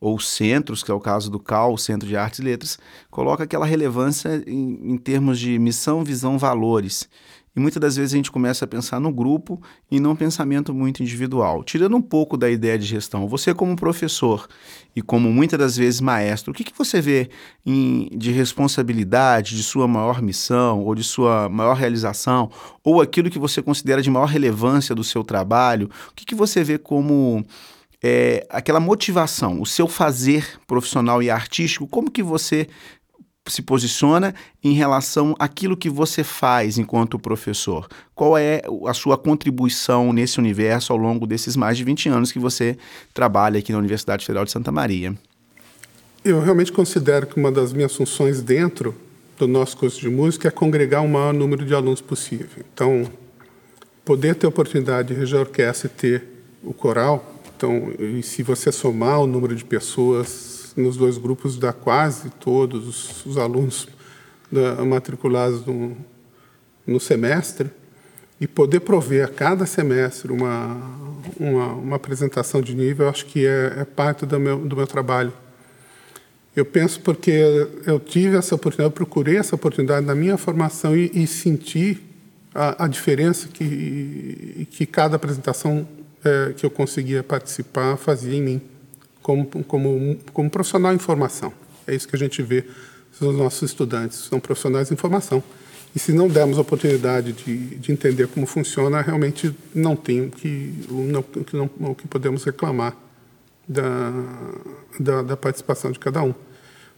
ou 0.00 0.18
centros, 0.18 0.82
que 0.82 0.90
é 0.90 0.94
o 0.94 1.00
caso 1.00 1.30
do 1.30 1.38
CAL, 1.38 1.76
Centro 1.76 2.08
de 2.08 2.16
Artes 2.16 2.40
e 2.40 2.42
Letras, 2.42 2.78
coloca 3.10 3.44
aquela 3.44 3.66
relevância 3.66 4.42
em, 4.46 4.92
em 4.92 4.96
termos 4.96 5.38
de 5.38 5.58
missão, 5.58 6.04
visão, 6.04 6.38
valores. 6.38 7.08
E 7.54 7.58
muitas 7.58 7.80
das 7.80 7.96
vezes 7.96 8.14
a 8.14 8.16
gente 8.16 8.30
começa 8.30 8.64
a 8.64 8.68
pensar 8.68 9.00
no 9.00 9.12
grupo 9.12 9.60
e 9.90 9.98
não 9.98 10.12
um 10.12 10.16
pensamento 10.16 10.72
muito 10.72 11.02
individual. 11.02 11.64
Tirando 11.64 11.96
um 11.96 12.02
pouco 12.02 12.36
da 12.36 12.48
ideia 12.48 12.78
de 12.78 12.86
gestão, 12.86 13.26
você 13.26 13.52
como 13.52 13.74
professor 13.74 14.46
e 14.94 15.02
como 15.02 15.32
muitas 15.32 15.58
das 15.58 15.76
vezes 15.76 16.00
maestro, 16.00 16.52
o 16.52 16.54
que, 16.54 16.62
que 16.62 16.76
você 16.76 17.00
vê 17.00 17.28
em, 17.66 18.08
de 18.16 18.30
responsabilidade, 18.30 19.56
de 19.56 19.62
sua 19.62 19.88
maior 19.88 20.22
missão 20.22 20.84
ou 20.84 20.94
de 20.94 21.02
sua 21.02 21.48
maior 21.48 21.74
realização, 21.74 22.50
ou 22.84 23.00
aquilo 23.00 23.30
que 23.30 23.38
você 23.38 23.60
considera 23.60 24.00
de 24.00 24.10
maior 24.10 24.26
relevância 24.26 24.94
do 24.94 25.02
seu 25.02 25.24
trabalho? 25.24 25.90
O 26.10 26.14
que, 26.14 26.24
que 26.24 26.34
você 26.36 26.62
vê 26.62 26.78
como 26.78 27.44
é, 28.02 28.46
aquela 28.48 28.80
motivação, 28.80 29.60
o 29.60 29.66
seu 29.66 29.86
fazer 29.86 30.58
profissional 30.66 31.22
e 31.22 31.30
artístico, 31.30 31.86
como 31.86 32.10
que 32.10 32.22
você 32.22 32.68
se 33.50 33.62
posiciona 33.62 34.34
em 34.62 34.72
relação 34.72 35.34
àquilo 35.38 35.76
que 35.76 35.90
você 35.90 36.24
faz 36.24 36.78
enquanto 36.78 37.18
professor? 37.18 37.88
Qual 38.14 38.38
é 38.38 38.62
a 38.86 38.94
sua 38.94 39.18
contribuição 39.18 40.12
nesse 40.12 40.38
universo 40.38 40.92
ao 40.92 40.98
longo 40.98 41.26
desses 41.26 41.56
mais 41.56 41.76
de 41.76 41.84
20 41.84 42.08
anos 42.08 42.32
que 42.32 42.38
você 42.38 42.78
trabalha 43.12 43.58
aqui 43.58 43.72
na 43.72 43.78
Universidade 43.78 44.24
Federal 44.24 44.44
de 44.44 44.52
Santa 44.52 44.70
Maria? 44.70 45.14
Eu 46.24 46.40
realmente 46.40 46.70
considero 46.70 47.26
que 47.26 47.38
uma 47.38 47.50
das 47.50 47.72
minhas 47.72 47.94
funções 47.94 48.42
dentro 48.42 48.94
do 49.38 49.48
nosso 49.48 49.76
curso 49.76 50.00
de 50.00 50.08
música 50.08 50.48
é 50.48 50.50
congregar 50.50 51.02
o 51.02 51.08
maior 51.08 51.32
número 51.32 51.64
de 51.64 51.74
alunos 51.74 52.02
possível. 52.02 52.64
Então, 52.74 53.10
poder 54.04 54.34
ter 54.34 54.46
a 54.46 54.50
oportunidade 54.50 55.08
de 55.08 55.14
reger 55.14 55.38
a 55.38 55.40
orquestra 55.40 55.86
e 55.86 55.98
ter 55.98 56.24
o 56.62 56.74
coral, 56.74 57.40
então, 57.56 57.92
e 57.98 58.22
se 58.22 58.42
você 58.42 58.70
somar 58.70 59.20
o 59.20 59.26
número 59.26 59.54
de 59.54 59.64
pessoas 59.64 60.59
nos 60.80 60.96
dois 60.96 61.18
grupos 61.18 61.56
dá 61.56 61.72
quase 61.72 62.30
todos 62.30 62.86
os, 62.86 63.26
os 63.26 63.38
alunos 63.38 63.88
da, 64.50 64.84
matriculados 64.84 65.64
no, 65.64 65.96
no, 66.86 66.98
semestre 66.98 67.70
e 68.40 68.46
poder 68.46 68.80
prover 68.80 69.24
a 69.24 69.28
cada 69.28 69.66
semestre 69.66 70.32
uma, 70.32 70.76
uma, 71.38 71.66
uma 71.74 71.96
apresentação 71.96 72.60
de 72.60 72.74
nível, 72.74 73.08
acho 73.08 73.26
que 73.26 73.46
é, 73.46 73.74
é, 73.78 73.84
parte 73.84 74.26
do 74.26 74.40
meu, 74.40 74.58
do 74.58 74.76
meu 74.76 74.86
trabalho. 74.86 75.32
Eu 76.56 76.64
penso 76.64 77.00
porque 77.00 77.30
eu 77.86 78.00
tive 78.00 78.36
essa 78.36 78.54
oportunidade, 78.54 78.94
procurei 78.94 79.36
essa 79.36 79.54
oportunidade 79.54 80.04
na 80.04 80.14
minha 80.14 80.36
formação 80.36 80.96
e, 80.96 81.10
e 81.14 81.26
senti 81.26 82.02
a, 82.52 82.84
a, 82.84 82.88
diferença 82.88 83.48
que, 83.48 84.66
que 84.70 84.84
cada 84.84 85.14
apresentação 85.14 85.86
é, 86.24 86.52
que 86.56 86.66
eu 86.66 86.70
conseguia 86.70 87.22
participar 87.22 87.96
fazia 87.96 88.34
em 88.34 88.42
mim 88.42 88.62
como, 89.22 89.46
como, 89.64 90.16
como 90.32 90.50
profissional 90.50 90.94
em 90.94 90.98
formação. 90.98 91.52
É 91.86 91.94
isso 91.94 92.08
que 92.08 92.16
a 92.16 92.18
gente 92.18 92.42
vê 92.42 92.64
nos 93.20 93.36
nossos 93.36 93.62
estudantes, 93.70 94.18
são 94.18 94.40
profissionais 94.40 94.90
em 94.90 94.96
formação. 94.96 95.42
E 95.94 95.98
se 95.98 96.12
não 96.12 96.28
dermos 96.28 96.56
a 96.56 96.60
oportunidade 96.60 97.32
de, 97.32 97.76
de 97.76 97.92
entender 97.92 98.28
como 98.28 98.46
funciona, 98.46 99.00
realmente 99.02 99.54
não 99.74 99.96
tem 99.96 100.22
o 100.22 100.30
que, 100.30 100.72
não, 100.88 101.22
que, 101.22 101.56
não, 101.56 101.70
o 101.80 101.94
que 101.94 102.06
podemos 102.06 102.44
reclamar 102.44 102.96
da, 103.68 104.12
da, 104.98 105.22
da 105.22 105.36
participação 105.36 105.90
de 105.90 105.98
cada 105.98 106.22
um. 106.22 106.34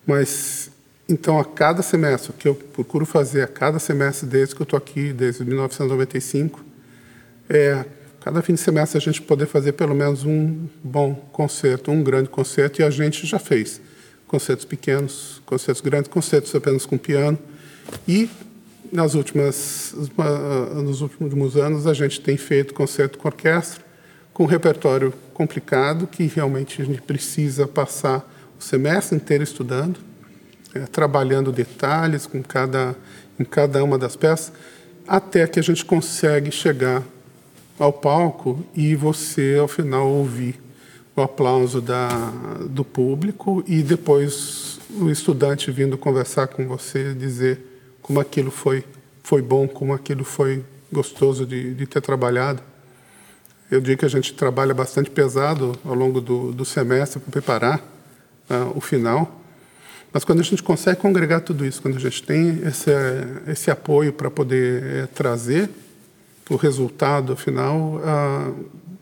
Mas 0.07 0.71
Então, 1.09 1.39
a 1.39 1.45
cada 1.45 1.83
semestre, 1.83 2.31
o 2.31 2.35
que 2.35 2.47
eu 2.47 2.55
procuro 2.55 3.05
fazer 3.05 3.43
a 3.43 3.47
cada 3.47 3.79
semestre 3.79 4.27
desde 4.27 4.55
que 4.55 4.63
eu 4.63 4.65
estou 4.65 4.77
aqui, 4.77 5.13
desde 5.13 5.45
1995, 5.45 6.65
é 7.49 7.85
cada 8.25 8.41
fim 8.41 8.55
de 8.55 8.61
semestre 8.61 8.99
a 8.99 9.01
gente 9.01 9.21
poder 9.21 9.47
fazer 9.47 9.73
pelo 9.73 9.95
menos 9.95 10.25
um 10.25 10.67
bom 10.83 11.15
concerto, 11.33 11.91
um 11.91 12.03
grande 12.03 12.29
concerto, 12.29 12.81
e 12.81 12.85
a 12.85 12.91
gente 12.91 13.27
já 13.27 13.39
fez 13.39 13.81
concertos 14.27 14.65
pequenos, 14.65 15.43
concertos 15.45 15.83
grandes, 15.83 16.09
concertos 16.09 16.55
apenas 16.55 16.87
com 16.87 16.97
piano, 16.97 17.39
e 18.07 18.31
nas 18.93 19.15
últimas, 19.15 19.95
nos 20.75 21.01
últimos 21.01 21.57
anos 21.57 21.87
a 21.87 21.95
gente 21.95 22.21
tem 22.21 22.37
feito 22.37 22.73
concerto 22.75 23.19
com 23.19 23.27
orquestra, 23.27 23.83
com 24.33 24.45
um 24.45 24.47
repertório 24.47 25.13
complicado, 25.35 26.07
que 26.07 26.27
realmente 26.27 26.81
a 26.81 26.85
gente 26.85 27.03
precisa 27.03 27.67
passar 27.67 28.31
o 28.59 28.63
semestre 28.63 29.17
inteiro 29.17 29.43
estudando, 29.43 29.99
é, 30.75 30.81
trabalhando 30.81 31.51
detalhes 31.51 32.27
com 32.27 32.43
cada, 32.43 32.95
em 33.39 33.45
cada 33.45 33.83
uma 33.83 33.99
das 33.99 34.15
peças, 34.15 34.53
até 35.07 35.47
que 35.47 35.59
a 35.59 35.63
gente 35.63 35.85
consegue 35.85 36.51
chegar 36.51 37.03
ao 37.83 37.93
palco 37.93 38.65
e 38.77 38.95
você, 38.95 39.57
ao 39.61 39.67
final, 39.67 40.09
ouvir 40.09 40.55
o 41.17 41.21
aplauso 41.21 41.81
da, 41.81 42.09
do 42.71 42.85
público 42.85 43.65
e 43.67 43.83
depois 43.83 44.79
o 45.01 45.11
estudante 45.11 45.69
vindo 45.73 45.99
conversar 45.99 46.47
com 46.47 46.65
você, 46.69 47.13
dizer 47.13 47.61
como 48.01 48.21
aquilo 48.21 48.53
foi, 48.53 48.85
foi 49.25 49.43
bom, 49.43 49.67
como 49.67 49.93
aquilo 49.93 50.23
foi 50.23 50.65
gostoso 50.93 51.45
de, 51.45 51.75
de 51.75 51.85
ter 51.85 52.01
trabalhado. 52.01 52.63
Eu 53.69 53.81
digo 53.81 53.99
que 53.99 54.07
a 54.07 54.09
gente 54.09 54.33
trabalha 54.33 54.73
bastante 54.73 55.11
pesado 55.11 55.77
ao 55.85 55.95
longo 55.95 56.21
do, 56.21 56.53
do 56.53 56.65
semestre 56.65 57.19
para 57.19 57.33
preparar 57.33 57.79
uh, 58.49 58.77
o 58.77 58.81
final, 58.81 59.41
mas 60.13 60.23
quando 60.23 60.39
a 60.39 60.45
gente 60.45 60.63
consegue 60.63 61.01
congregar 61.01 61.41
tudo 61.41 61.67
isso, 61.67 61.83
quando 61.83 61.97
a 61.97 62.01
gente 62.01 62.23
tem 62.23 62.61
esse, 62.65 62.93
esse 63.49 63.73
apoio 63.73 64.13
para 64.13 64.31
poder 64.31 64.85
é, 64.85 65.07
trazer 65.07 65.69
o 66.51 66.57
resultado 66.57 67.37
final, 67.37 68.01
ah, 68.05 68.51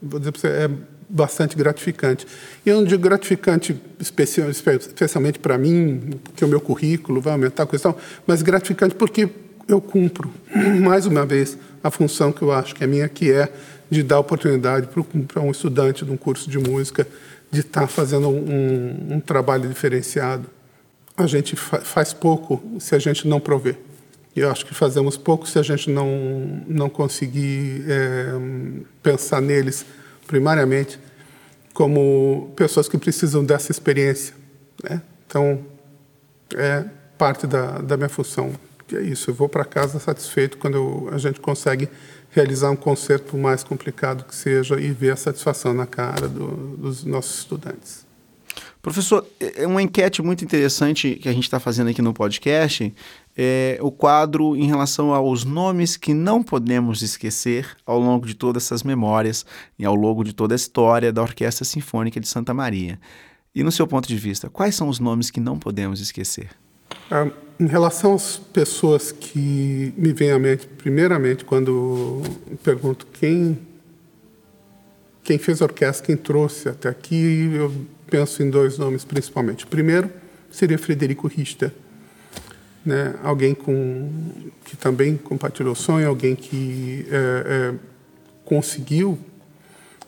vou 0.02 0.18
dizer 0.18 0.32
para 0.32 0.40
você, 0.40 0.48
é 0.48 0.70
bastante 1.08 1.56
gratificante. 1.56 2.26
E 2.64 2.68
eu 2.68 2.76
não 2.76 2.84
digo 2.84 3.02
gratificante 3.02 3.76
especial, 3.98 4.48
especialmente 4.48 5.38
para 5.38 5.58
mim, 5.58 6.18
porque 6.22 6.44
o 6.44 6.48
meu 6.48 6.60
currículo 6.60 7.20
vai 7.20 7.32
aumentar 7.32 7.64
a 7.64 7.66
questão, 7.66 7.94
mas 8.26 8.42
gratificante 8.42 8.94
porque 8.94 9.28
eu 9.66 9.80
cumpro, 9.80 10.32
mais 10.80 11.06
uma 11.06 11.26
vez, 11.26 11.58
a 11.82 11.90
função 11.90 12.32
que 12.32 12.42
eu 12.42 12.52
acho 12.52 12.74
que 12.74 12.84
é 12.84 12.86
minha, 12.86 13.08
que 13.08 13.32
é 13.32 13.52
de 13.90 14.02
dar 14.02 14.20
oportunidade 14.20 14.88
para 15.26 15.42
um 15.42 15.50
estudante 15.50 16.04
de 16.04 16.10
um 16.12 16.16
curso 16.16 16.48
de 16.48 16.58
música 16.58 17.06
de 17.50 17.60
estar 17.60 17.82
tá 17.82 17.86
fazendo 17.88 18.28
um, 18.28 19.14
um, 19.14 19.20
trabalho 19.20 19.68
diferenciado. 19.68 20.46
A 21.16 21.26
gente 21.26 21.56
fa 21.56 21.80
faz 21.80 22.12
pouco 22.12 22.62
se 22.78 22.94
a 22.94 22.98
gente 22.98 23.26
não 23.26 23.40
prover. 23.40 23.76
Eu 24.34 24.50
acho 24.50 24.64
que 24.64 24.74
fazemos 24.74 25.16
pouco 25.16 25.48
se 25.48 25.58
a 25.58 25.62
gente 25.62 25.90
não, 25.90 26.62
não 26.66 26.88
conseguir 26.88 27.84
é, 27.88 28.32
pensar 29.02 29.40
neles 29.40 29.84
primariamente 30.26 30.98
como 31.74 32.52
pessoas 32.54 32.88
que 32.88 32.96
precisam 32.96 33.44
dessa 33.44 33.72
experiência. 33.72 34.34
Né? 34.82 35.02
Então, 35.26 35.64
é 36.54 36.84
parte 37.18 37.46
da, 37.46 37.78
da 37.78 37.96
minha 37.96 38.08
função. 38.08 38.52
Que 38.86 38.96
é 38.96 39.02
isso, 39.02 39.30
eu 39.30 39.34
vou 39.34 39.48
para 39.48 39.64
casa 39.64 39.98
satisfeito 39.98 40.58
quando 40.58 40.74
eu, 40.74 41.10
a 41.12 41.18
gente 41.18 41.40
consegue 41.40 41.88
realizar 42.30 42.70
um 42.70 42.76
concerto 42.76 43.36
mais 43.36 43.62
complicado 43.62 44.24
que 44.24 44.34
seja 44.34 44.80
e 44.80 44.90
ver 44.90 45.12
a 45.12 45.16
satisfação 45.16 45.74
na 45.74 45.86
cara 45.86 46.28
do, 46.28 46.76
dos 46.76 47.04
nossos 47.04 47.38
estudantes. 47.38 48.06
Professor, 48.82 49.26
é 49.38 49.66
uma 49.66 49.82
enquete 49.82 50.22
muito 50.22 50.42
interessante 50.42 51.16
que 51.16 51.28
a 51.28 51.32
gente 51.32 51.44
está 51.44 51.60
fazendo 51.60 51.90
aqui 51.90 52.00
no 52.00 52.14
podcast 52.14 52.94
é 53.36 53.78
o 53.80 53.90
quadro 53.90 54.56
em 54.56 54.66
relação 54.66 55.14
aos 55.14 55.44
nomes 55.44 55.96
que 55.96 56.12
não 56.12 56.42
podemos 56.42 57.00
esquecer 57.00 57.76
ao 57.86 57.98
longo 57.98 58.26
de 58.26 58.34
todas 58.34 58.64
essas 58.64 58.82
memórias 58.82 59.46
e 59.78 59.84
ao 59.84 59.94
longo 59.94 60.24
de 60.24 60.32
toda 60.32 60.54
a 60.54 60.56
história 60.56 61.12
da 61.12 61.22
Orquestra 61.22 61.64
Sinfônica 61.64 62.18
de 62.20 62.28
Santa 62.28 62.52
Maria. 62.52 62.98
E 63.54 63.62
no 63.62 63.72
seu 63.72 63.86
ponto 63.86 64.06
de 64.06 64.16
vista, 64.16 64.48
quais 64.48 64.74
são 64.74 64.88
os 64.88 64.98
nomes 64.98 65.30
que 65.30 65.40
não 65.40 65.58
podemos 65.58 66.00
esquecer? 66.00 66.50
Ah, 67.10 67.28
em 67.58 67.66
relação 67.66 68.14
às 68.14 68.36
pessoas 68.36 69.12
que 69.12 69.92
me 69.96 70.12
vêm 70.12 70.32
à 70.32 70.38
mente, 70.38 70.66
primeiramente, 70.66 71.44
quando 71.44 72.22
pergunto 72.62 73.06
quem 73.12 73.58
quem 75.22 75.38
fez 75.38 75.60
a 75.60 75.66
orquestra, 75.66 76.06
quem 76.06 76.16
trouxe 76.16 76.68
até 76.68 76.88
aqui, 76.88 77.52
eu 77.54 77.72
penso 78.10 78.42
em 78.42 78.50
dois 78.50 78.76
nomes 78.76 79.04
principalmente. 79.04 79.64
O 79.64 79.68
primeiro 79.68 80.10
seria 80.50 80.76
Frederico 80.76 81.28
Richter, 81.28 81.72
né? 82.84 83.14
alguém 83.22 83.54
com, 83.54 84.10
que 84.64 84.76
também 84.76 85.16
compartilhou 85.16 85.72
o 85.72 85.76
sonho, 85.76 86.08
alguém 86.08 86.34
que 86.34 87.06
é, 87.08 87.14
é, 87.46 87.74
conseguiu 88.44 89.18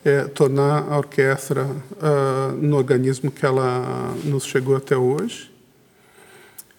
é, 0.03 0.25
tornar 0.25 0.91
a 0.91 0.97
orquestra 0.97 1.63
uh, 1.65 2.51
no 2.61 2.75
organismo 2.75 3.31
que 3.31 3.45
ela 3.45 4.13
nos 4.25 4.43
chegou 4.45 4.75
até 4.75 4.97
hoje. 4.97 5.51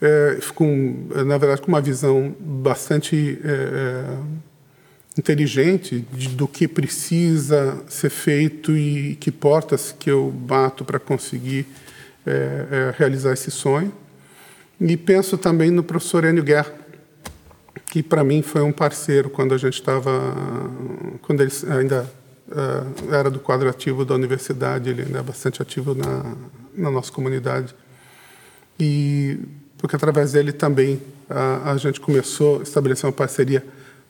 É, 0.02 0.38
com, 0.54 1.08
na 1.24 1.38
verdade, 1.38 1.62
com 1.62 1.68
uma 1.68 1.80
visão 1.80 2.34
bastante 2.38 3.38
é, 3.42 3.48
é, 3.48 4.18
inteligente 5.16 6.04
de, 6.12 6.28
do 6.28 6.48
que 6.48 6.66
precisa 6.66 7.82
ser 7.88 8.10
feito 8.10 8.76
e 8.76 9.16
que 9.16 9.30
portas 9.30 9.94
que 9.98 10.10
eu 10.10 10.30
bato 10.30 10.84
para 10.84 10.98
conseguir 10.98 11.66
realizar 12.96 13.34
esse 13.34 13.50
sonho. 13.50 13.92
E 14.80 14.96
penso 14.96 15.38
também 15.38 15.70
no 15.70 15.82
professor 15.82 16.24
Enio 16.24 16.42
Guerra, 16.42 16.72
que 17.86 18.02
para 18.02 18.24
mim 18.24 18.42
foi 18.42 18.60
um 18.62 18.72
parceiro 18.72 19.30
quando 19.30 19.54
a 19.54 19.58
gente 19.58 19.74
estava, 19.74 20.10
quando 21.22 21.42
ele 21.42 21.52
ainda 21.70 22.10
uh, 22.48 23.14
era 23.14 23.30
do 23.30 23.38
quadro 23.38 23.68
ativo 23.68 24.04
da 24.04 24.14
universidade, 24.14 24.90
ele 24.90 25.02
ainda 25.02 25.20
é 25.20 25.22
bastante 25.22 25.62
ativo 25.62 25.94
na, 25.94 26.34
na 26.74 26.90
nossa 26.90 27.12
comunidade. 27.12 27.74
E 28.78 29.38
porque 29.78 29.94
através 29.94 30.32
dele 30.32 30.52
também 30.52 31.00
a, 31.30 31.70
a 31.72 31.76
gente 31.76 32.00
começou 32.00 32.60
a 32.60 32.62
estabelecer 32.62 33.06
uma 33.06 33.12
parceria 33.12 33.64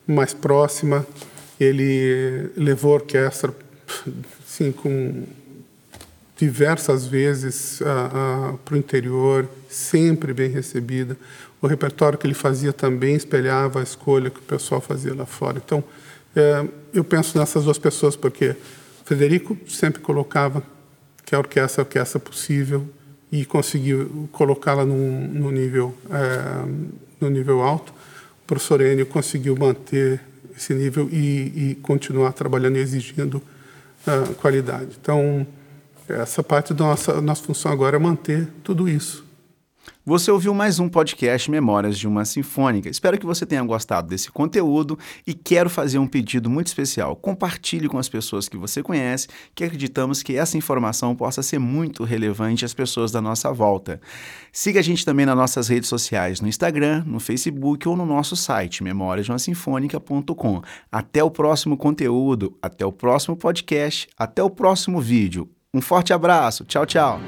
mais 0.07 0.33
próxima. 0.33 1.05
Ele 1.59 2.49
levou 2.55 2.93
a 2.93 2.95
orquestra, 2.95 3.53
assim, 4.45 4.71
com 4.71 5.23
diversas 6.37 7.05
vezes 7.07 7.79
para 8.63 8.73
o 8.73 8.77
interior, 8.77 9.47
sempre 9.69 10.33
bem 10.33 10.49
recebida. 10.49 11.17
O 11.61 11.67
repertório 11.67 12.17
que 12.17 12.27
ele 12.27 12.33
fazia 12.33 12.73
também 12.73 13.15
espelhava 13.15 13.79
a 13.79 13.83
escolha 13.83 14.29
que 14.29 14.39
o 14.39 14.43
pessoal 14.43 14.81
fazia 14.81 15.15
lá 15.15 15.25
fora. 15.25 15.61
Então, 15.63 15.83
é, 16.35 16.65
eu 16.93 17.03
penso 17.03 17.37
nessas 17.37 17.63
duas 17.63 17.77
pessoas 17.77 18.15
porque 18.15 18.55
Frederico 19.05 19.57
sempre 19.67 20.01
colocava 20.01 20.61
que 21.25 21.33
a 21.33 21.37
orquestra 21.37 21.81
é 21.81 21.83
a 21.83 21.85
orquestra 21.85 22.19
possível 22.19 22.85
e 23.31 23.45
conseguiu 23.45 24.29
colocá-la 24.31 24.85
no, 24.85 25.51
nível 25.51 25.95
é, 26.11 26.95
no 27.19 27.29
nível 27.29 27.61
alto. 27.61 27.93
Professor 28.45 28.81
Enio 28.81 29.05
conseguiu 29.05 29.55
manter 29.55 30.21
esse 30.55 30.73
nível 30.73 31.09
e, 31.11 31.71
e 31.71 31.75
continuar 31.81 32.31
trabalhando 32.33 32.77
e 32.77 32.79
exigindo 32.79 33.41
uh, 34.07 34.33
qualidade. 34.35 34.97
Então, 35.01 35.45
essa 36.07 36.43
parte 36.43 36.73
da 36.73 36.85
nossa, 36.85 37.19
nossa 37.21 37.43
função 37.43 37.71
agora 37.71 37.97
é 37.97 37.99
manter 37.99 38.47
tudo 38.63 38.87
isso. 38.87 39.24
Você 40.05 40.29
ouviu 40.29 40.53
mais 40.53 40.79
um 40.79 40.87
podcast 40.87 41.49
Memórias 41.49 41.97
de 41.97 42.07
uma 42.07 42.25
Sinfônica. 42.25 42.87
Espero 42.87 43.17
que 43.17 43.25
você 43.25 43.45
tenha 43.45 43.63
gostado 43.63 44.07
desse 44.07 44.31
conteúdo 44.31 44.99
e 45.25 45.33
quero 45.33 45.69
fazer 45.69 45.97
um 45.97 46.07
pedido 46.07 46.47
muito 46.49 46.67
especial. 46.67 47.15
Compartilhe 47.15 47.89
com 47.89 47.97
as 47.97 48.07
pessoas 48.07 48.47
que 48.47 48.55
você 48.55 48.83
conhece, 48.83 49.27
que 49.55 49.63
acreditamos 49.63 50.21
que 50.21 50.35
essa 50.35 50.57
informação 50.57 51.15
possa 51.15 51.41
ser 51.41 51.57
muito 51.57 52.03
relevante 52.03 52.63
às 52.63 52.73
pessoas 52.73 53.11
da 53.11 53.19
nossa 53.19 53.51
volta. 53.51 53.99
Siga 54.51 54.79
a 54.79 54.83
gente 54.83 55.03
também 55.03 55.25
nas 55.25 55.35
nossas 55.35 55.67
redes 55.67 55.89
sociais, 55.89 56.39
no 56.39 56.47
Instagram, 56.47 57.03
no 57.05 57.19
Facebook 57.19 57.87
ou 57.87 57.97
no 57.97 58.05
nosso 58.05 58.35
site, 58.35 58.83
memoriasdeumasinfônica.com. 58.83 60.61
Até 60.91 61.23
o 61.23 61.31
próximo 61.31 61.75
conteúdo, 61.75 62.55
até 62.61 62.85
o 62.85 62.91
próximo 62.91 63.35
podcast, 63.35 64.07
até 64.17 64.43
o 64.43 64.51
próximo 64.51 65.01
vídeo. 65.01 65.49
Um 65.73 65.81
forte 65.81 66.13
abraço. 66.13 66.63
Tchau, 66.63 66.85
tchau. 66.85 67.19